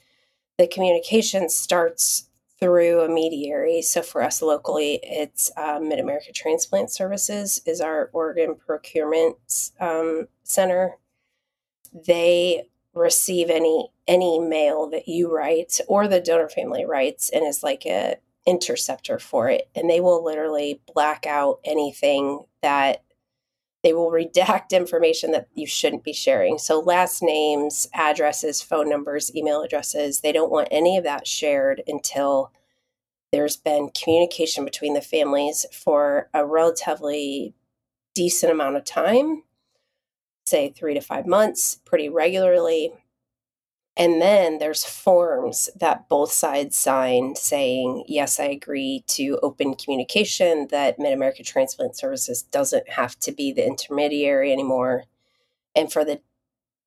[0.59, 2.28] The communication starts
[2.61, 3.83] through a mediary.
[3.83, 9.37] So for us locally, it's uh, Mid America Transplant Services is our organ procurement
[9.81, 10.97] um, center.
[12.07, 17.63] They receive any any mail that you write or the donor family writes and is
[17.63, 18.17] like a
[18.47, 23.05] interceptor for it and they will literally black out anything that
[23.89, 29.35] they will redact information that you shouldn't be sharing so last names addresses phone numbers
[29.35, 32.53] email addresses they don't want any of that shared until
[33.33, 37.55] there's been communication between the families for a relatively
[38.15, 39.43] decent amount of time
[40.49, 42.93] say three to five months pretty regularly.
[43.99, 50.69] And then there's forms that both sides sign saying, yes, I agree to open communication,
[50.71, 55.05] that Mid America Transplant Services doesn't have to be the intermediary anymore.
[55.75, 56.21] And for the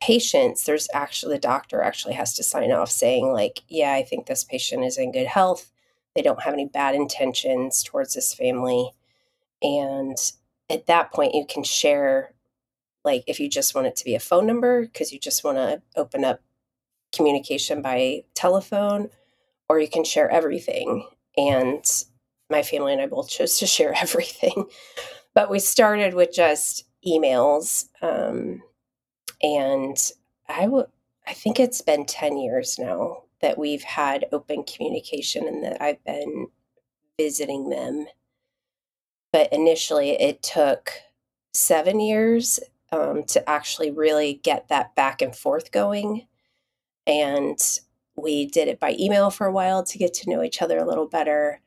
[0.01, 4.25] patients, there's actually, the doctor actually has to sign off saying, like, yeah, I think
[4.25, 5.69] this patient is in good health.
[6.15, 8.91] They don't have any bad intentions towards this family.
[9.61, 10.17] And
[10.69, 12.33] at that point, you can share
[13.03, 15.57] like if you just want it to be a phone number because you just want
[15.57, 16.39] to open up
[17.11, 19.09] communication by telephone
[19.69, 21.83] or you can share everything and
[22.49, 24.65] my family and I both chose to share everything
[25.33, 27.85] but we started with just emails.
[28.01, 28.61] Um,
[29.41, 29.97] and
[30.47, 30.69] I
[31.27, 36.03] I think it's been 10 years now that we've had open communication and that I've
[36.03, 36.47] been
[37.17, 38.07] visiting them.
[39.31, 40.91] But initially, it took
[41.53, 42.59] seven years
[42.91, 46.27] um, to actually really get that back and forth going.
[47.11, 47.59] And
[48.15, 50.87] we did it by email for a while to get to know each other a
[50.87, 51.59] little better.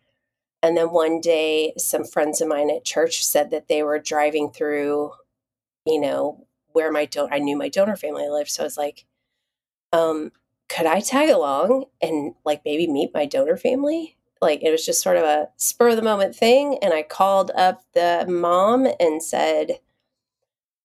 [0.63, 4.51] And then one day, some friends of mine at church said that they were driving
[4.51, 5.13] through,
[5.85, 8.49] you know, where my don- I knew my donor family lived.
[8.49, 9.05] So I was like,
[9.93, 10.33] um,
[10.71, 14.17] could I tag along and like maybe meet my donor family?
[14.41, 16.79] Like it was just sort of a spur of the moment thing.
[16.81, 19.81] And I called up the mom and said,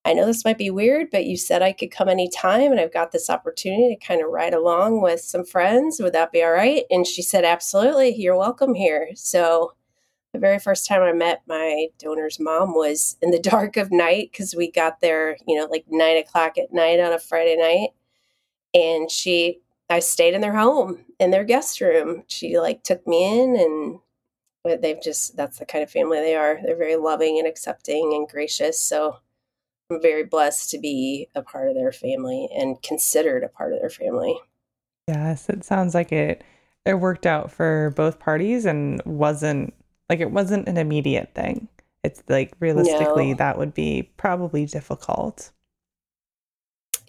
[0.10, 2.92] I know this might be weird, but you said I could come anytime and I've
[2.92, 6.00] got this opportunity to kind of ride along with some friends.
[6.00, 6.84] Would that be all right?
[6.90, 9.12] And she said, Absolutely, you're welcome here.
[9.14, 9.74] So
[10.34, 14.30] the very first time I met my donor's mom was in the dark of night
[14.32, 17.90] because we got there, you know, like nine o'clock at night on a Friday night.
[18.74, 19.60] And she
[19.92, 22.24] I stayed in their home in their guest room.
[22.26, 26.58] She like took me in and they've just that's the kind of family they are.
[26.66, 28.82] They're very loving and accepting and gracious.
[28.82, 29.20] So
[29.90, 33.80] I'm very blessed to be a part of their family and considered a part of
[33.80, 34.38] their family.
[35.08, 36.44] Yes, it sounds like it
[36.86, 39.74] it worked out for both parties and wasn't
[40.10, 41.68] like it wasn't an immediate thing.
[42.04, 43.38] It's like realistically no.
[43.38, 45.52] that would be probably difficult.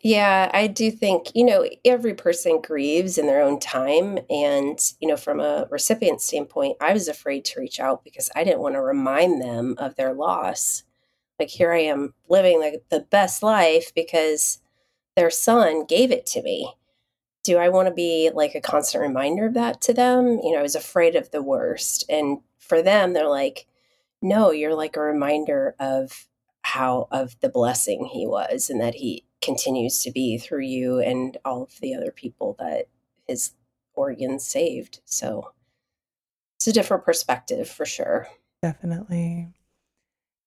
[0.03, 4.19] Yeah, I do think, you know, every person grieves in their own time.
[4.31, 8.43] And, you know, from a recipient standpoint, I was afraid to reach out because I
[8.43, 10.85] didn't want to remind them of their loss.
[11.41, 14.61] Like, here I am living like the best life because
[15.17, 16.75] their son gave it to me.
[17.43, 20.39] Do I want to be like a constant reminder of that to them?
[20.45, 22.05] You know, I was afraid of the worst.
[22.09, 23.67] And for them, they're like,
[24.23, 26.29] no, you're like a reminder of
[26.63, 31.37] how, of the blessing he was and that he, continues to be through you and
[31.45, 32.87] all of the other people that
[33.27, 33.53] his
[33.95, 35.01] organs saved.
[35.05, 35.53] So
[36.59, 38.29] it's a different perspective for sure.
[38.63, 39.49] Definitely.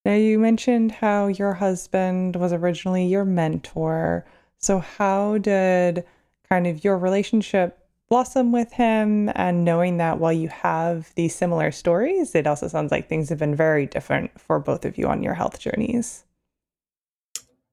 [0.05, 4.25] Now, you mentioned how your husband was originally your mentor.
[4.57, 6.05] So, how did
[6.49, 9.29] kind of your relationship blossom with him?
[9.35, 13.39] And knowing that while you have these similar stories, it also sounds like things have
[13.39, 16.25] been very different for both of you on your health journeys.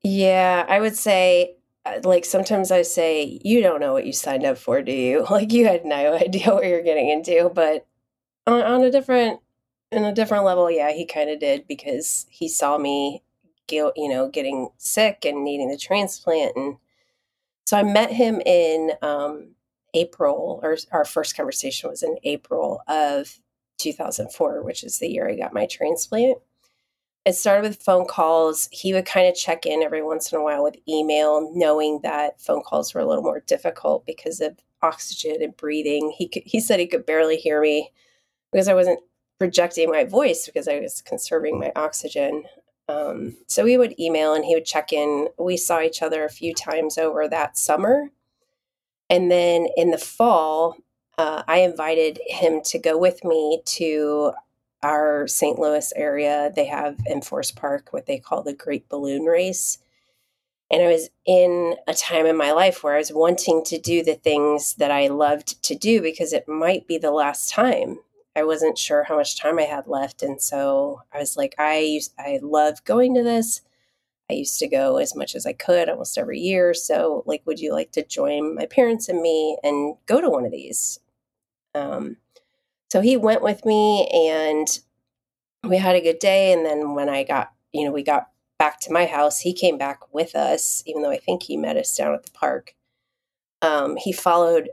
[0.02, 4.44] Yeah, I would say uh, like sometimes I say, you don't know what you signed
[4.44, 5.26] up for, do you?
[5.30, 7.86] Like you had no idea what you're getting into, but
[8.46, 9.40] on, on a different
[9.92, 13.22] in a different level, yeah, he kind of did because he saw me
[13.72, 16.76] you know, getting sick and needing the transplant and
[17.66, 19.53] so I met him in um,
[19.94, 23.38] April or our first conversation was in April of
[23.79, 26.38] 2004, which is the year I got my transplant
[27.26, 28.68] it started with phone calls.
[28.72, 32.40] He would kind of check in every once in a while with email, knowing that
[32.40, 36.14] phone calls were a little more difficult because of oxygen and breathing.
[36.16, 37.92] He could, he said he could barely hear me
[38.53, 39.00] because I wasn't
[39.40, 42.44] projecting my voice because I was conserving my oxygen.
[42.90, 45.29] Um, so we would email and he would check in.
[45.38, 48.11] We saw each other a few times over that summer.
[49.09, 50.76] And then in the fall,
[51.16, 54.33] uh, I invited him to go with me to
[54.83, 55.59] our St.
[55.59, 59.79] Louis area, they have in Forest Park what they call the Great Balloon Race.
[60.70, 64.05] And I was in a time in my life where I was wanting to do
[64.05, 67.98] the things that I loved to do because it might be the last time.
[68.40, 70.22] I wasn't sure how much time I had left.
[70.22, 73.61] And so I was like, I used, I love going to this.
[74.31, 76.72] I used to go as much as I could almost every year.
[76.72, 80.46] So, like, would you like to join my parents and me and go to one
[80.46, 81.00] of these?
[81.74, 82.16] Um,
[82.90, 84.66] so he went with me and
[85.68, 86.55] we had a good day.
[86.55, 89.76] And then when I got, you know, we got back to my house, he came
[89.76, 92.74] back with us, even though I think he met us down at the park.
[93.61, 94.70] Um, he followed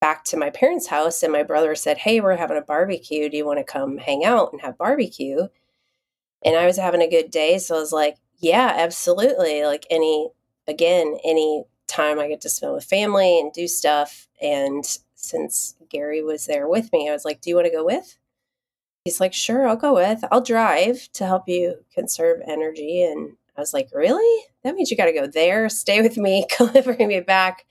[0.00, 3.28] back to my parents' house, and my brother said, Hey, we're having a barbecue.
[3.28, 5.48] Do you want to come hang out and have barbecue?
[6.44, 7.58] And I was having a good day.
[7.58, 9.64] So I was like, Yeah, absolutely.
[9.64, 10.30] Like any,
[10.66, 14.28] again, any time I get to spend with family and do stuff.
[14.40, 14.84] And
[15.14, 18.16] since Gary was there with me, I was like, Do you want to go with?
[19.04, 20.24] He's like, Sure, I'll go with.
[20.30, 23.02] I'll drive to help you conserve energy.
[23.02, 24.44] And I was like, Really?
[24.64, 26.46] That means you got to go there, stay with me,
[26.84, 27.66] bring me back.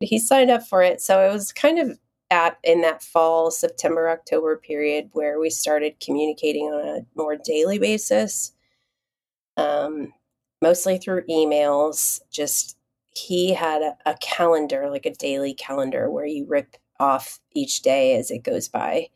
[0.00, 1.00] He signed up for it.
[1.00, 1.98] So it was kind of
[2.30, 7.78] at in that fall, September, October period where we started communicating on a more daily
[7.78, 8.52] basis.
[9.56, 10.12] Um,
[10.62, 12.76] mostly through emails, just
[13.16, 18.14] he had a, a, calendar, like a daily calendar, where you rip off each day
[18.16, 19.08] as it goes by.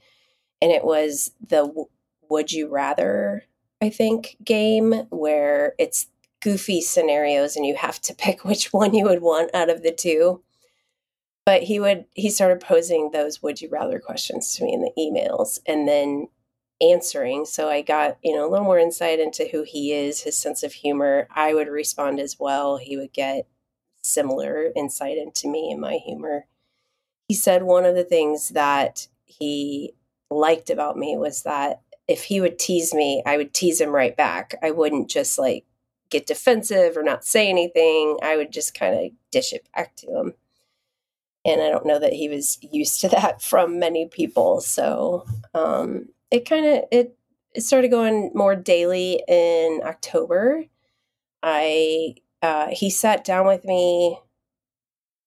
[0.60, 1.86] And it was the
[2.28, 3.44] would you rather
[3.82, 6.06] I think, game where it's
[6.40, 9.92] goofy scenarios and you have to pick which one you would want out of the
[9.92, 10.40] two.
[11.44, 14.92] But he would he started posing those would you rather questions to me in the
[14.98, 16.28] emails and then
[16.82, 17.44] answering.
[17.44, 20.62] So I got, you know, a little more insight into who he is, his sense
[20.62, 21.28] of humor.
[21.30, 22.76] I would respond as well.
[22.76, 23.46] He would get
[24.02, 26.46] similar insight into me and my humor.
[27.28, 29.94] He said one of the things that he
[30.30, 34.16] liked about me was that if he would tease me, I would tease him right
[34.16, 34.54] back.
[34.62, 35.64] I wouldn't just like
[36.10, 38.18] get defensive or not say anything.
[38.22, 40.34] I would just kind of dish it back to him.
[41.44, 44.60] And I don't know that he was used to that from many people.
[44.60, 47.16] So um, it kind of it,
[47.54, 50.64] it started going more daily in October.
[51.42, 54.18] I uh, he sat down with me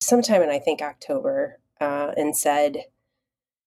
[0.01, 2.85] sometime in I think October uh, and said,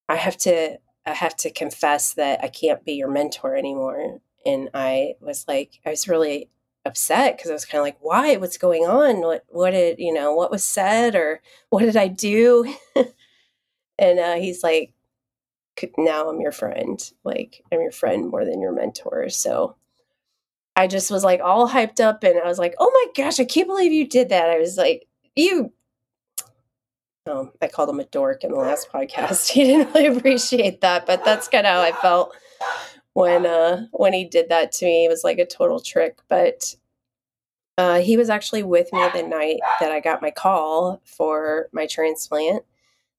[0.09, 4.71] "I have to I have to confess that I can't be your mentor anymore." And
[4.73, 6.49] I was like, I was really
[6.89, 8.37] upset because I was kind of like, "Why?
[8.37, 9.21] What's going on?
[9.21, 10.35] What what did you know?
[10.35, 12.75] What was said or what did I do?"
[13.99, 14.93] and uh, he's like,
[15.97, 17.01] "Now I'm your friend.
[17.25, 19.77] Like I'm your friend more than your mentor." So
[20.79, 23.45] I just was like all hyped up and I was like, oh my gosh, I
[23.45, 24.49] can't believe you did that.
[24.49, 25.73] I was like, you.
[27.27, 29.51] Oh, I called him a dork in the last podcast.
[29.55, 32.33] He didn't really appreciate that, but that's kind of how I felt
[33.15, 35.05] when uh when he did that to me.
[35.05, 36.77] It was like a total trick, but
[37.79, 41.87] uh, he was actually with me the night that I got my call for my
[41.87, 42.65] transplant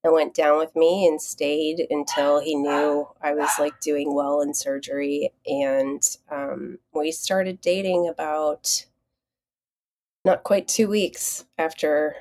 [0.03, 4.41] and went down with me and stayed until he knew I was like doing well
[4.41, 5.31] in surgery.
[5.47, 8.85] And um, we started dating about
[10.25, 12.17] not quite two weeks after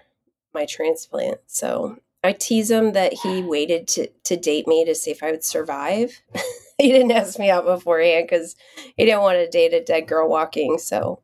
[0.54, 1.40] my transplant.
[1.48, 5.32] So I tease him that he waited to, to date me to see if I
[5.32, 6.22] would survive.
[6.78, 8.54] he didn't ask me out beforehand because
[8.96, 10.78] he didn't want to date a dead girl walking.
[10.78, 11.20] So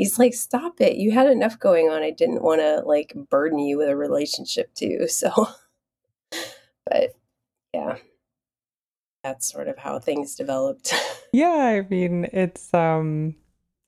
[0.00, 0.96] he's like, stop it.
[0.96, 2.02] You had enough going on.
[2.02, 5.06] I didn't want to like burden you with a relationship too.
[5.10, 5.48] So,
[6.86, 7.14] but
[7.74, 7.96] yeah,
[9.22, 10.94] that's sort of how things developed.
[11.32, 11.82] yeah.
[11.84, 13.34] I mean, it's, um,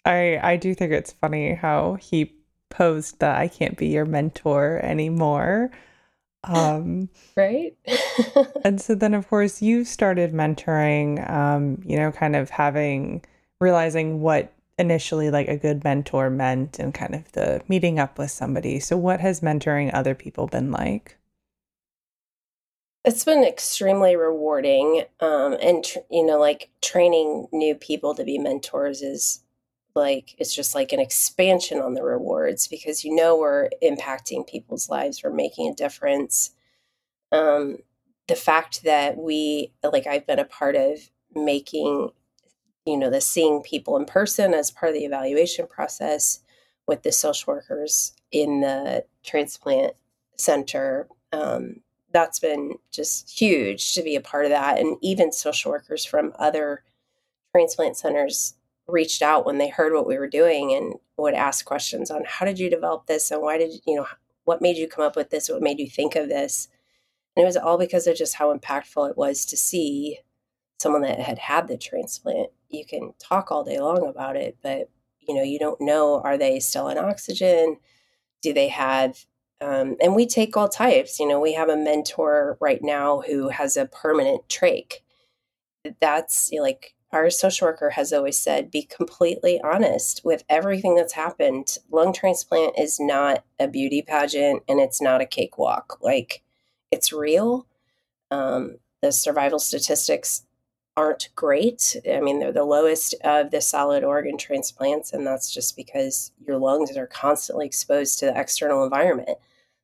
[0.04, 2.34] I, I do think it's funny how he
[2.68, 5.70] posed that I can't be your mentor anymore.
[6.44, 7.74] Um, right.
[8.64, 13.24] and so then, of course, you started mentoring, um, you know, kind of having,
[13.60, 18.30] realizing what initially like a good mentor meant and kind of the meeting up with
[18.30, 18.80] somebody.
[18.80, 21.18] So, what has mentoring other people been like?
[23.04, 25.04] It's been extremely rewarding.
[25.20, 29.42] Um, and, tr- you know, like training new people to be mentors is
[29.94, 34.88] like, it's just like an expansion on the rewards because you know we're impacting people's
[34.88, 36.52] lives, we're making a difference.
[37.32, 37.78] Um,
[38.28, 40.98] the fact that we, like, I've been a part of
[41.34, 42.10] making
[42.85, 46.41] you know, the seeing people in person as part of the evaluation process
[46.87, 49.95] with the social workers in the transplant
[50.37, 51.09] center.
[51.33, 51.76] Um,
[52.12, 54.78] that's been just huge to be a part of that.
[54.78, 56.83] And even social workers from other
[57.53, 58.55] transplant centers
[58.89, 62.45] reached out when they heard what we were doing and would ask questions on how
[62.45, 64.07] did you develop this and why did you know
[64.45, 66.68] what made you come up with this what made you think of this
[67.37, 70.18] and it was all because of just how impactful it was to see
[70.83, 74.89] someone that had had the transplant you can talk all day long about it, but
[75.20, 77.76] you know, you don't know are they still on oxygen?
[78.43, 79.24] Do they have
[79.61, 81.20] um, and we take all types.
[81.20, 84.95] You know, we have a mentor right now who has a permanent trach.
[86.01, 90.97] That's you know, like our social worker has always said be completely honest with everything
[90.97, 91.78] that's happened.
[91.93, 95.99] Lung transplant is not a beauty pageant and it's not a cakewalk.
[96.03, 96.43] Like
[96.91, 97.66] it's real.
[98.33, 100.45] Um, the survival statistics
[100.97, 101.97] aren't great.
[102.11, 106.59] I mean, they're the lowest of the solid organ transplants, and that's just because your
[106.59, 109.38] lungs are constantly exposed to the external environment.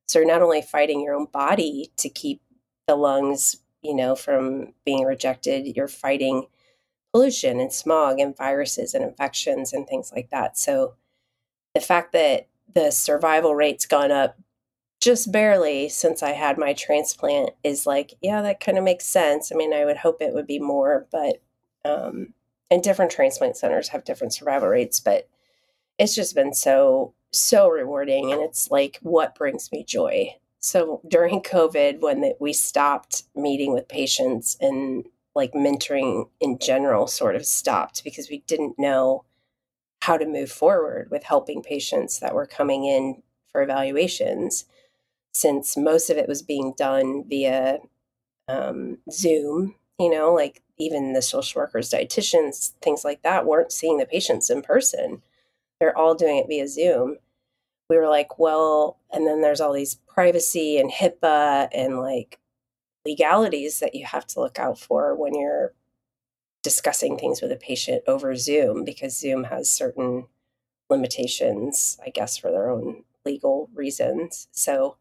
[0.06, 2.42] So you're not only fighting your own body to keep
[2.86, 6.46] the lungs, you know, from being rejected, you're fighting
[7.12, 10.58] pollution and smog and viruses and infections and things like that.
[10.58, 10.94] So
[11.74, 14.36] the fact that the survival rate's gone up
[15.00, 19.52] just barely since I had my transplant is like, yeah, that kind of makes sense.
[19.52, 21.40] I mean, I would hope it would be more, but
[21.84, 22.34] um,
[22.70, 25.28] and different transplant centers have different survival rates, but
[25.98, 30.34] it's just been so so rewarding, and it's like what brings me joy.
[30.60, 37.06] So during COVID, when the, we stopped meeting with patients and like mentoring in general
[37.06, 39.24] sort of stopped because we didn't know
[40.02, 43.22] how to move forward with helping patients that were coming in
[43.52, 44.64] for evaluations
[45.38, 47.78] since most of it was being done via
[48.48, 53.98] um, Zoom you know, like even the social workers, dietitians, things like that weren't seeing
[53.98, 55.22] the patients in person.
[55.80, 57.16] They're all doing it via Zoom.
[57.90, 62.38] We were like, well, and then there's all these privacy and HIPAA and like
[63.04, 65.72] legalities that you have to look out for when you're
[66.62, 70.26] discussing things with a patient over Zoom because Zoom has certain
[70.90, 74.48] limitations, I guess, for their own legal reasons.
[74.52, 74.96] So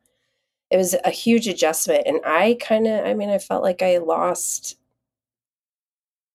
[0.70, 2.03] it was a huge adjustment.
[2.05, 4.78] And I kind of, I mean, I felt like I lost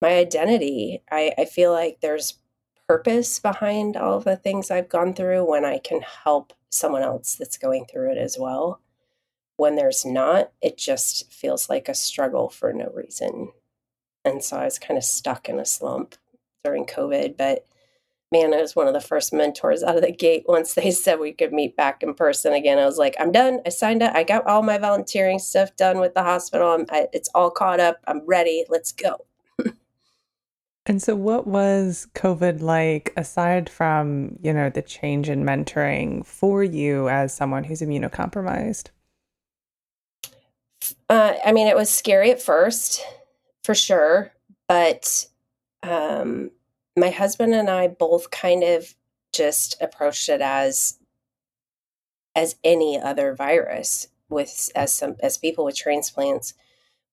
[0.00, 1.02] my identity.
[1.10, 2.38] I, I feel like there's
[2.88, 7.58] purpose behind all the things I've gone through when I can help someone else that's
[7.58, 8.80] going through it as well.
[9.56, 13.52] When there's not, it just feels like a struggle for no reason.
[14.24, 16.16] And so I was kind of stuck in a slump
[16.64, 17.36] during COVID.
[17.36, 17.66] But
[18.32, 20.44] man, I was one of the first mentors out of the gate.
[20.48, 23.60] Once they said we could meet back in person again, I was like, I'm done.
[23.64, 24.16] I signed up.
[24.16, 26.84] I got all my volunteering stuff done with the hospital.
[26.90, 27.98] I, it's all caught up.
[28.08, 28.64] I'm ready.
[28.68, 29.26] Let's go.
[30.86, 36.64] and so, what was COVID like aside from, you know, the change in mentoring for
[36.64, 38.88] you as someone who's immunocompromised?
[41.08, 43.04] Uh, I mean, it was scary at first,
[43.62, 44.32] for sure.
[44.66, 45.26] But
[45.82, 46.50] um,
[46.96, 48.94] my husband and I both kind of
[49.32, 50.98] just approached it as
[52.34, 56.54] as any other virus with as some as people with transplants.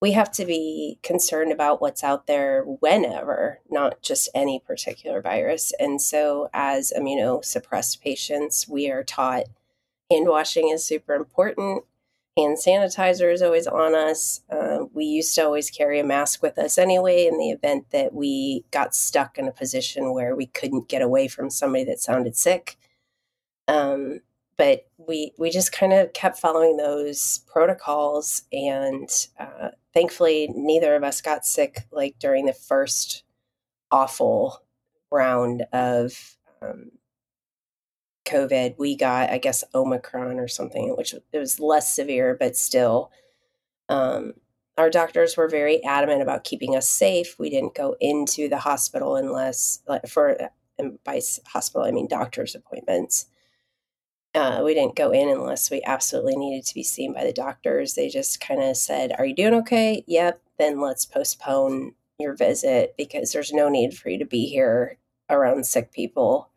[0.01, 5.73] We have to be concerned about what's out there whenever not just any particular virus.
[5.77, 9.45] And so as immunosuppressed patients we are taught
[10.09, 11.83] hand washing is super important
[12.39, 14.41] hand sanitizer is always on us.
[14.49, 18.13] Uh, we used to always carry a mask with us anyway in the event that
[18.13, 22.35] we got stuck in a position where we couldn't get away from somebody that sounded
[22.35, 22.77] sick.
[23.67, 24.21] Um,
[24.57, 29.09] but we we just kind of kept following those protocols, and
[29.39, 33.23] uh, thankfully, neither of us got sick like during the first
[33.89, 34.61] awful
[35.11, 36.91] round of um,
[38.29, 43.11] COVID, we got, I guess, Omicron or something, which it was less severe, but still.
[43.89, 44.33] Um,
[44.77, 47.37] our doctors were very adamant about keeping us safe.
[47.37, 50.37] We didn't go into the hospital unless, like, for
[50.79, 53.27] and by hospital, I mean doctor's appointments.
[54.33, 57.95] Uh, we didn't go in unless we absolutely needed to be seen by the doctors.
[57.95, 60.03] They just kind of said, Are you doing okay?
[60.07, 60.41] Yep.
[60.57, 64.97] Then let's postpone your visit because there's no need for you to be here
[65.29, 66.49] around sick people.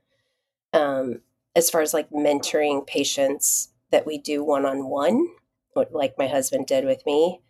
[0.73, 1.21] Um,
[1.55, 5.29] as far as like mentoring patients that we do one on one,
[5.75, 7.41] like my husband did with me.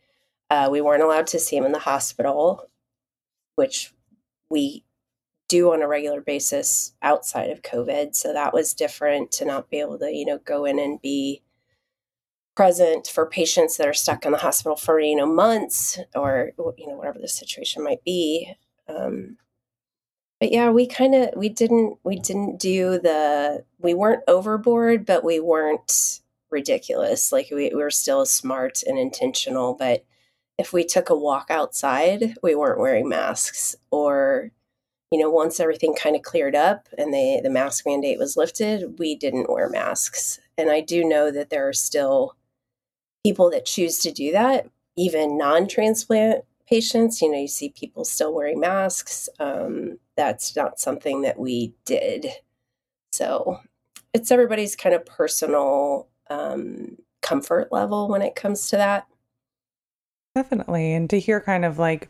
[0.51, 2.69] Uh, we weren't allowed to see him in the hospital,
[3.55, 3.95] which
[4.51, 4.85] we
[5.49, 8.15] do on a regular basis outside of COVID.
[8.15, 11.43] So that was different to not be able to, you know, go in and be
[12.55, 16.87] present for patients that are stuck in the hospital for, you know, months or, you
[16.87, 18.53] know, whatever the situation might be.
[18.89, 19.39] Um,
[20.43, 25.23] but yeah we kind of we didn't we didn't do the we weren't overboard but
[25.23, 26.19] we weren't
[26.51, 30.05] ridiculous like we, we were still smart and intentional but
[30.59, 34.51] if we took a walk outside we weren't wearing masks or
[35.13, 38.99] you know once everything kind of cleared up and the the mask mandate was lifted
[38.99, 42.35] we didn't wear masks and i do know that there are still
[43.25, 44.67] people that choose to do that
[44.97, 47.21] even non-transplant patients.
[47.21, 49.29] You know, you see people still wearing masks.
[49.39, 52.27] Um, that's not something that we did.
[53.13, 53.61] So
[54.13, 59.07] it's everybody's kind of personal um, comfort level when it comes to that.
[60.35, 60.93] Definitely.
[60.95, 62.09] And to hear kind of like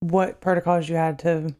[0.00, 1.54] what protocols you had to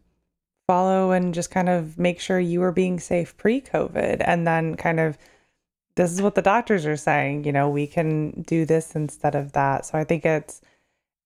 [0.67, 4.23] follow and just kind of make sure you were being safe pre COVID.
[4.25, 5.17] And then kind of,
[5.95, 9.53] this is what the doctors are saying, you know, we can do this instead of
[9.53, 9.87] that.
[9.87, 10.61] So I think it's,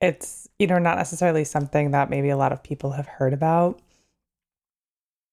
[0.01, 3.81] it's you know not necessarily something that maybe a lot of people have heard about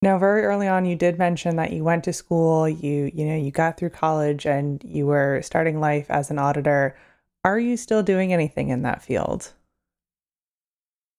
[0.02, 3.36] now very early on you did mention that you went to school you you know
[3.36, 6.98] you got through college and you were starting life as an auditor
[7.44, 9.54] are you still doing anything in that field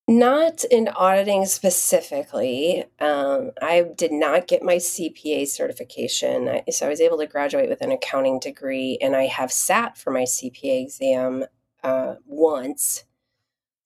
[0.08, 2.86] not in auditing specifically.
[2.98, 6.48] Um, I did not get my CPA certification.
[6.48, 9.98] I, so I was able to graduate with an accounting degree, and I have sat
[9.98, 11.44] for my CPA exam
[11.84, 13.04] uh, once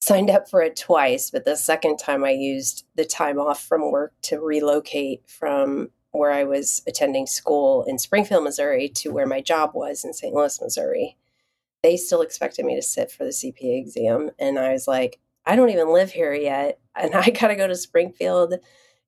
[0.03, 3.93] signed up for it twice, but the second time I used the time off from
[3.93, 9.41] work to relocate from where I was attending school in Springfield, Missouri to where my
[9.41, 10.35] job was in St.
[10.35, 11.17] Louis, Missouri.
[11.85, 14.31] They still expected me to sit for the CPA exam.
[14.41, 16.81] And I was like, I don't even live here yet.
[16.97, 18.55] And I got to go to Springfield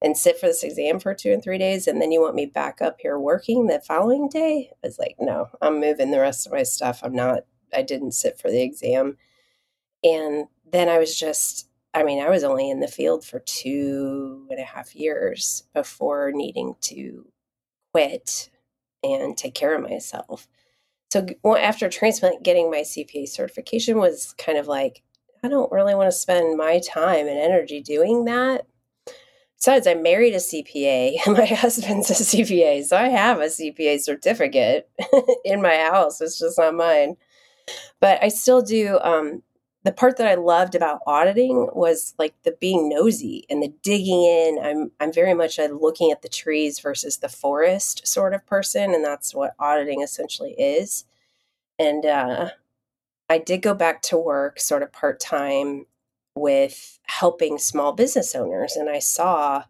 [0.01, 1.89] and sit for this exam for two and three days.
[1.89, 4.71] And then you want me back up here working the following day?
[4.73, 7.01] I was like, no, I'm moving the rest of my stuff.
[7.03, 7.41] I'm not,
[7.75, 9.17] I didn't sit for the exam.
[10.05, 14.47] And then I was just, I mean, I was only in the field for two
[14.51, 17.27] and a half years before needing to
[17.93, 18.51] quit
[19.03, 20.49] and take care of myself.
[21.13, 25.03] So after transplant, getting my CPA certification was kind of like,
[25.45, 28.67] I don't really want to spend my time and energy doing that.
[29.57, 32.85] Besides, I married a CPA and my husband's a CPA.
[32.85, 34.91] So I have a CPA certificate
[35.45, 36.21] in my house.
[36.21, 37.17] It's just not mine.
[38.01, 39.43] But I still do um,
[39.85, 44.25] the part that I loved about auditing was like the being nosy and the digging
[44.25, 44.59] in.
[44.63, 48.95] I'm I'm very much a looking at the trees versus the forest sort of person,
[48.95, 51.05] and that's what auditing essentially is.
[51.79, 52.51] And uh,
[53.29, 55.85] I did go back to work sort of part time
[56.35, 59.65] with helping small business owners, and I saw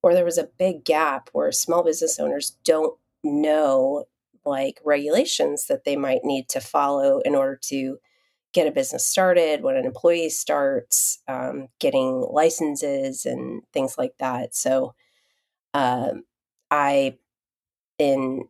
[0.00, 4.06] where there was a big gap where small business owners don't know
[4.44, 7.98] like regulations that they might need to follow in order to
[8.52, 14.54] get a business started, when an employee starts, um, getting licenses and things like that.
[14.54, 14.94] So,
[15.74, 16.24] um,
[16.70, 17.18] I,
[17.98, 18.48] in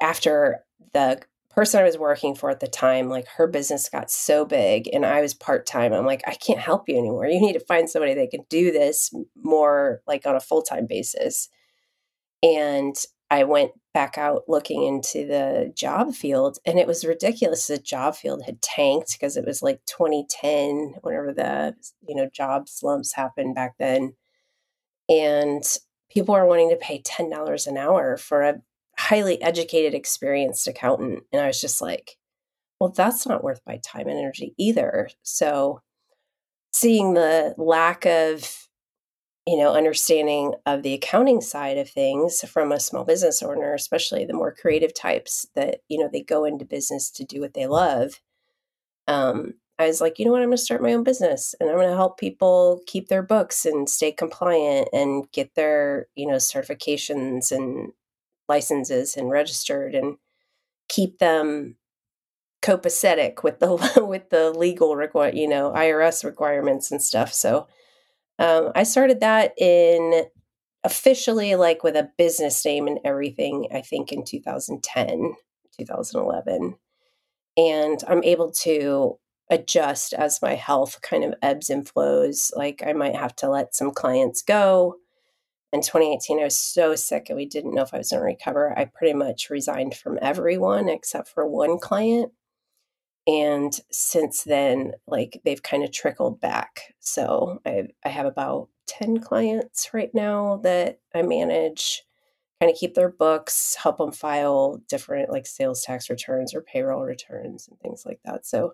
[0.00, 1.20] after the
[1.50, 5.04] person I was working for at the time, like her business got so big and
[5.04, 5.92] I was part time.
[5.92, 7.26] I'm like, I can't help you anymore.
[7.26, 10.86] You need to find somebody that can do this more like on a full time
[10.86, 11.48] basis.
[12.42, 12.94] And
[13.30, 18.14] I went back out looking into the job field and it was ridiculous the job
[18.14, 21.74] field had tanked because it was like 2010 whenever the
[22.06, 24.14] you know job slumps happened back then
[25.08, 25.64] and
[26.10, 28.60] people are wanting to pay $10 an hour for a
[28.98, 32.18] highly educated experienced accountant and i was just like
[32.80, 35.10] well that's not worth my time and energy either.
[35.22, 35.80] So
[36.72, 38.67] seeing the lack of
[39.48, 44.26] you know, understanding of the accounting side of things from a small business owner, especially
[44.26, 47.66] the more creative types that, you know, they go into business to do what they
[47.66, 48.20] love.
[49.06, 51.70] Um, I was like, you know what, I'm going to start my own business and
[51.70, 56.26] I'm going to help people keep their books and stay compliant and get their, you
[56.26, 57.92] know, certifications and
[58.50, 60.18] licenses and registered and
[60.90, 61.76] keep them
[62.60, 67.32] copacetic with the with the legal require, you know, IRS requirements and stuff.
[67.32, 67.66] So
[68.38, 70.24] um, I started that in
[70.84, 75.34] officially, like with a business name and everything, I think in 2010,
[75.78, 76.76] 2011.
[77.56, 79.18] And I'm able to
[79.50, 82.52] adjust as my health kind of ebbs and flows.
[82.54, 84.96] Like I might have to let some clients go.
[85.72, 88.24] In 2018, I was so sick and we didn't know if I was going to
[88.24, 88.78] recover.
[88.78, 92.32] I pretty much resigned from everyone except for one client
[93.28, 96.94] and since then like they've kind of trickled back.
[96.98, 102.04] So I, I have about 10 clients right now that i manage
[102.58, 107.02] kind of keep their books help them file different like sales tax returns or payroll
[107.02, 108.46] returns and things like that.
[108.46, 108.72] So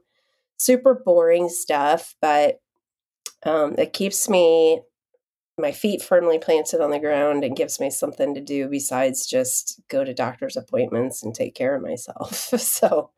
[0.57, 2.61] super boring stuff but
[3.45, 4.81] um, it keeps me
[5.59, 9.81] my feet firmly planted on the ground and gives me something to do besides just
[9.89, 12.51] go to doctor's appointments and take care of myself.
[12.59, 13.11] So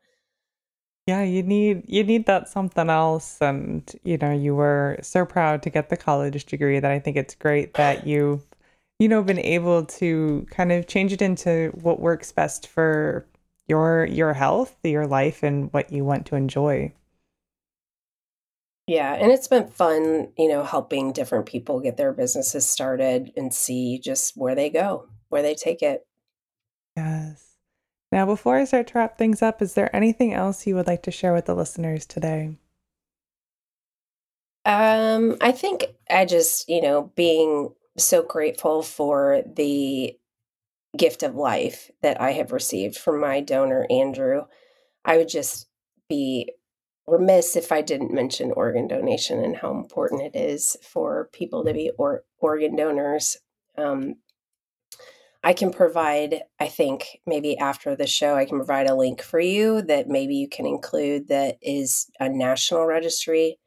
[1.07, 5.63] yeah, you need you need that something else and you know, you were so proud
[5.63, 8.45] to get the college degree that I think it's great that you've
[8.99, 13.25] you know been able to kind of change it into what works best for
[13.67, 16.93] your your health, your life and what you want to enjoy.
[18.87, 23.53] Yeah, and it's been fun, you know, helping different people get their businesses started and
[23.53, 26.05] see just where they go, where they take it.
[26.95, 27.56] Yes.
[28.11, 31.03] Now, before I start to wrap things up, is there anything else you would like
[31.03, 32.55] to share with the listeners today?
[34.63, 40.17] Um, I think I just, you know, being so grateful for the
[40.95, 44.43] gift of life that I have received from my donor, Andrew.
[45.05, 45.67] I would just
[46.09, 46.51] be
[47.07, 51.73] remiss if I didn't mention organ donation and how important it is for people to
[51.73, 53.37] be or, organ donors.
[53.77, 54.15] Um,
[55.47, 59.39] I can provide, I think maybe after the show, I can provide a link for
[59.39, 63.57] you that maybe you can include that is a national registry.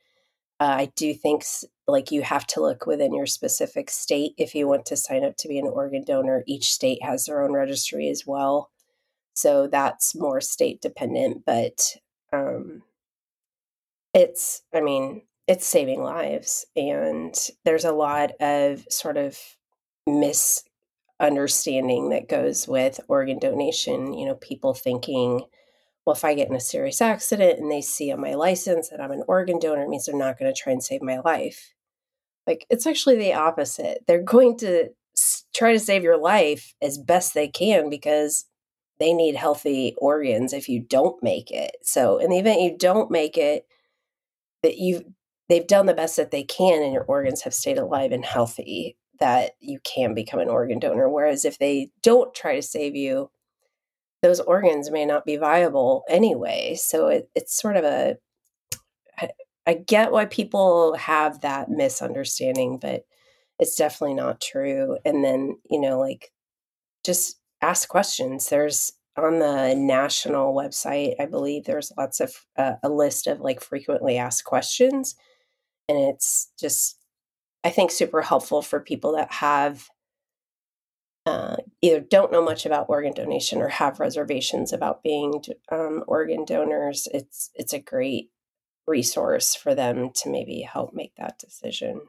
[0.61, 1.43] Uh, I do think
[1.89, 5.39] like you have to look within your specific state if you want to sign up
[5.39, 6.45] to be an organ donor.
[6.47, 8.71] Each state has their own registry as well.
[9.33, 11.97] So that's more state dependent, but
[12.31, 12.83] um,
[14.13, 16.67] it's, I mean, it's saving lives.
[16.77, 19.39] And there's a lot of sort of
[20.07, 20.65] mis
[21.21, 24.15] understanding that goes with organ donation.
[24.15, 25.43] You know, people thinking,
[26.05, 29.01] well, if I get in a serious accident and they see on my license that
[29.01, 31.75] I'm an organ donor, it means they're not going to try and save my life.
[32.47, 34.05] Like, it's actually the opposite.
[34.07, 34.89] They're going to
[35.55, 38.47] try to save your life as best they can because
[38.99, 41.77] they need healthy organs if you don't make it.
[41.83, 43.67] So, in the event you don't make it,
[44.63, 45.15] that you
[45.49, 48.97] they've done the best that they can and your organs have stayed alive and healthy
[49.21, 53.31] that you can become an organ donor whereas if they don't try to save you
[54.23, 56.75] those organs may not be viable anyway.
[56.77, 58.17] So it, it's sort of a
[59.67, 63.05] I get why people have that misunderstanding but
[63.59, 64.99] it's definitely not true.
[65.05, 66.33] And then you know like
[67.05, 68.49] just ask questions.
[68.49, 73.61] There's on the national website i believe there's lots of uh, a list of like
[73.61, 75.17] frequently asked questions
[75.89, 77.00] and it's just
[77.65, 79.89] i think super helpful for people that have
[81.27, 86.45] uh, either don't know much about organ donation or have reservations about being um, organ
[86.45, 88.31] donors it's it's a great
[88.87, 92.01] resource for them to maybe help make that decision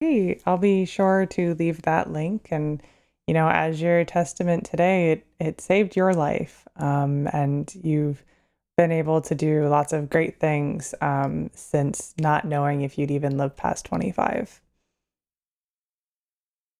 [0.00, 2.82] hey i'll be sure to leave that link and
[3.26, 6.66] you know, as your testament today, it, it saved your life.
[6.76, 8.24] Um, and you've
[8.76, 13.38] been able to do lots of great things um, since not knowing if you'd even
[13.38, 14.60] live past 25.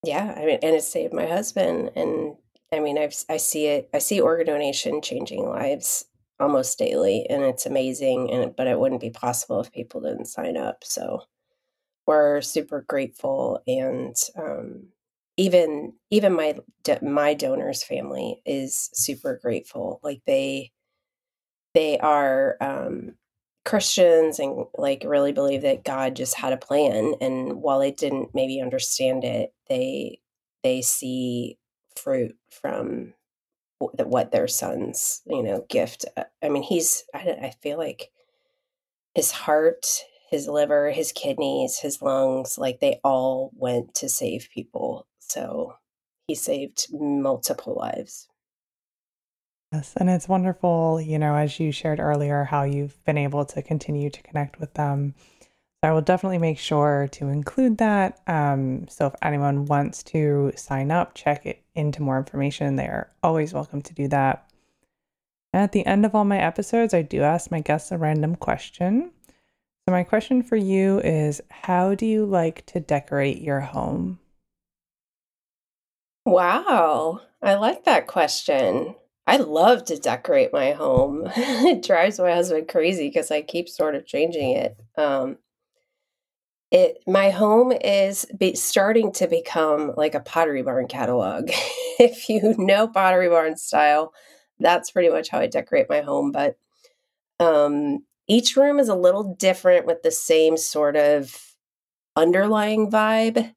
[0.05, 1.91] Yeah, I mean, and it saved my husband.
[1.97, 2.37] And
[2.73, 6.05] I mean, I've, I see it, I see organ donation changing lives
[6.39, 8.31] almost daily, and it's amazing.
[8.31, 10.85] And but it wouldn't be possible if people didn't sign up.
[10.85, 11.23] So
[12.07, 14.89] we're super grateful and um,
[15.37, 16.57] even even my
[17.03, 20.73] my donors family is super grateful like they
[21.77, 23.15] they are um
[23.65, 28.35] christians and like really believe that god just had a plan and while they didn't
[28.35, 30.19] maybe understand it they
[30.63, 31.59] they see
[31.95, 33.13] fruit from
[33.79, 38.11] what their son's you know gift uh, i mean he's i, I feel like
[39.15, 39.87] his heart
[40.31, 45.75] his liver his kidneys his lungs like they all went to save people so
[46.27, 48.29] he saved multiple lives.
[49.73, 53.63] Yes, and it's wonderful, you know, as you shared earlier, how you've been able to
[53.63, 55.15] continue to connect with them.
[55.41, 58.21] So I will definitely make sure to include that.
[58.27, 63.11] Um, so if anyone wants to sign up, check it into more information, they are
[63.23, 64.49] always welcome to do that.
[65.53, 69.11] At the end of all my episodes, I do ask my guests a random question.
[69.89, 74.21] So my question for you is How do you like to decorate your home?
[76.25, 77.21] Wow.
[77.41, 78.97] I like that question.
[79.27, 81.25] I love to decorate my home.
[81.37, 84.77] it drives my husband crazy because I keep sort of changing it.
[84.97, 85.39] Um,
[86.71, 91.49] it my home is be, starting to become like a Pottery Barn catalog.
[91.99, 94.13] if you know Pottery Barn style,
[94.59, 96.33] that's pretty much how I decorate my home.
[96.33, 96.57] But
[97.41, 101.55] um, each room is a little different with the same sort of
[102.17, 103.53] underlying vibe.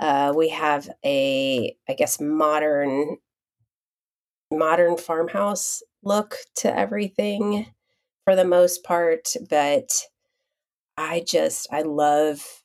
[0.00, 3.18] Uh, we have a, I guess, modern,
[4.54, 7.66] modern farmhouse look to everything
[8.24, 9.90] for the most part, but
[10.96, 12.62] I just I love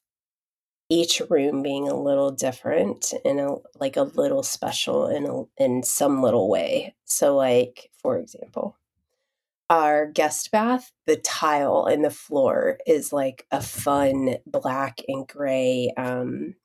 [0.89, 5.83] each room being a little different and a, like a little special in a, in
[5.83, 6.95] some little way.
[7.05, 8.77] So, like for example,
[9.69, 15.93] our guest bath, the tile in the floor is like a fun black and gray
[15.97, 16.55] um,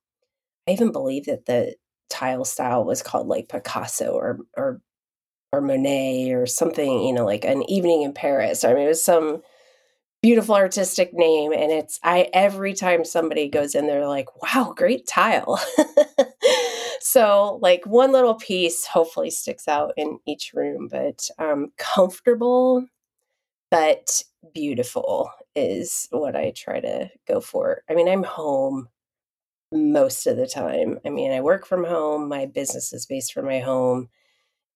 [0.67, 1.75] I even believe that the
[2.09, 4.81] tile style was called like Picasso or or
[5.55, 8.65] or Monet or something, you know, like an evening in Paris.
[8.65, 9.43] I mean, it was some
[10.23, 15.07] beautiful artistic name and it's I every time somebody goes in there like, "Wow, great
[15.07, 15.61] tile."
[17.01, 22.87] so, like one little piece hopefully sticks out in each room, but um comfortable
[23.71, 24.23] but
[24.55, 27.83] beautiful is what I try to go for.
[27.91, 28.89] I mean, I'm home
[29.73, 31.01] most of the time.
[31.05, 34.09] I mean, I work from home, my business is based from my home.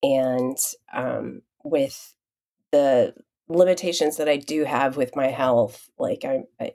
[0.03, 0.57] And
[0.93, 2.15] um, with
[2.73, 3.15] the
[3.49, 6.73] limitations that I do have with my health, like I, I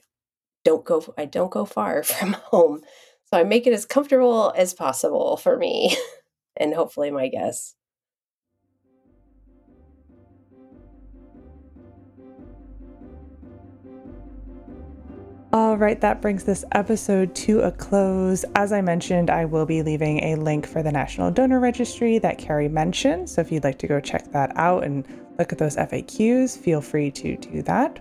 [0.65, 2.81] don't go, I don't go far from home.
[3.25, 5.97] So I make it as comfortable as possible for me
[6.57, 7.75] and hopefully my guests.
[15.53, 18.43] All right, that brings this episode to a close.
[18.55, 22.39] As I mentioned, I will be leaving a link for the National Donor Registry that
[22.39, 23.29] Carrie mentioned.
[23.29, 25.05] So if you'd like to go check that out and
[25.37, 27.99] look at those FAQs, feel free to do that.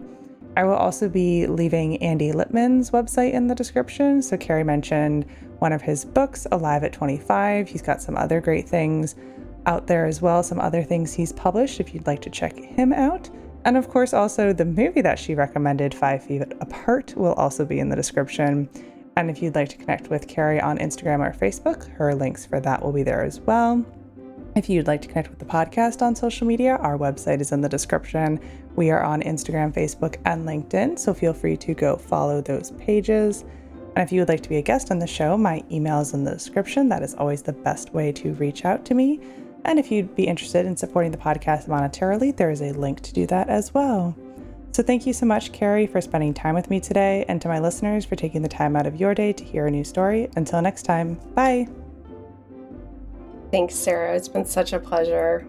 [0.56, 4.22] I will also be leaving Andy Lipman's website in the description.
[4.22, 5.26] So Carrie mentioned
[5.58, 7.68] one of his books, Alive at 25.
[7.68, 9.14] He's got some other great things
[9.66, 12.94] out there as well, some other things he's published if you'd like to check him
[12.94, 13.28] out.
[13.64, 17.78] And of course, also the movie that she recommended, Five Feet Apart, will also be
[17.78, 18.68] in the description.
[19.16, 22.60] And if you'd like to connect with Carrie on Instagram or Facebook, her links for
[22.60, 23.84] that will be there as well.
[24.54, 27.60] If you'd like to connect with the podcast on social media, our website is in
[27.60, 28.40] the description.
[28.76, 33.44] We are on Instagram, Facebook, and LinkedIn, so feel free to go follow those pages.
[33.94, 36.14] And if you would like to be a guest on the show, my email is
[36.14, 36.88] in the description.
[36.88, 39.20] That is always the best way to reach out to me.
[39.64, 43.12] And if you'd be interested in supporting the podcast monetarily, there is a link to
[43.12, 44.16] do that as well.
[44.72, 47.58] So thank you so much, Carrie, for spending time with me today, and to my
[47.58, 50.30] listeners for taking the time out of your day to hear a new story.
[50.34, 51.68] Until next time, bye.
[53.50, 54.16] Thanks, Sarah.
[54.16, 55.46] It's been such a pleasure.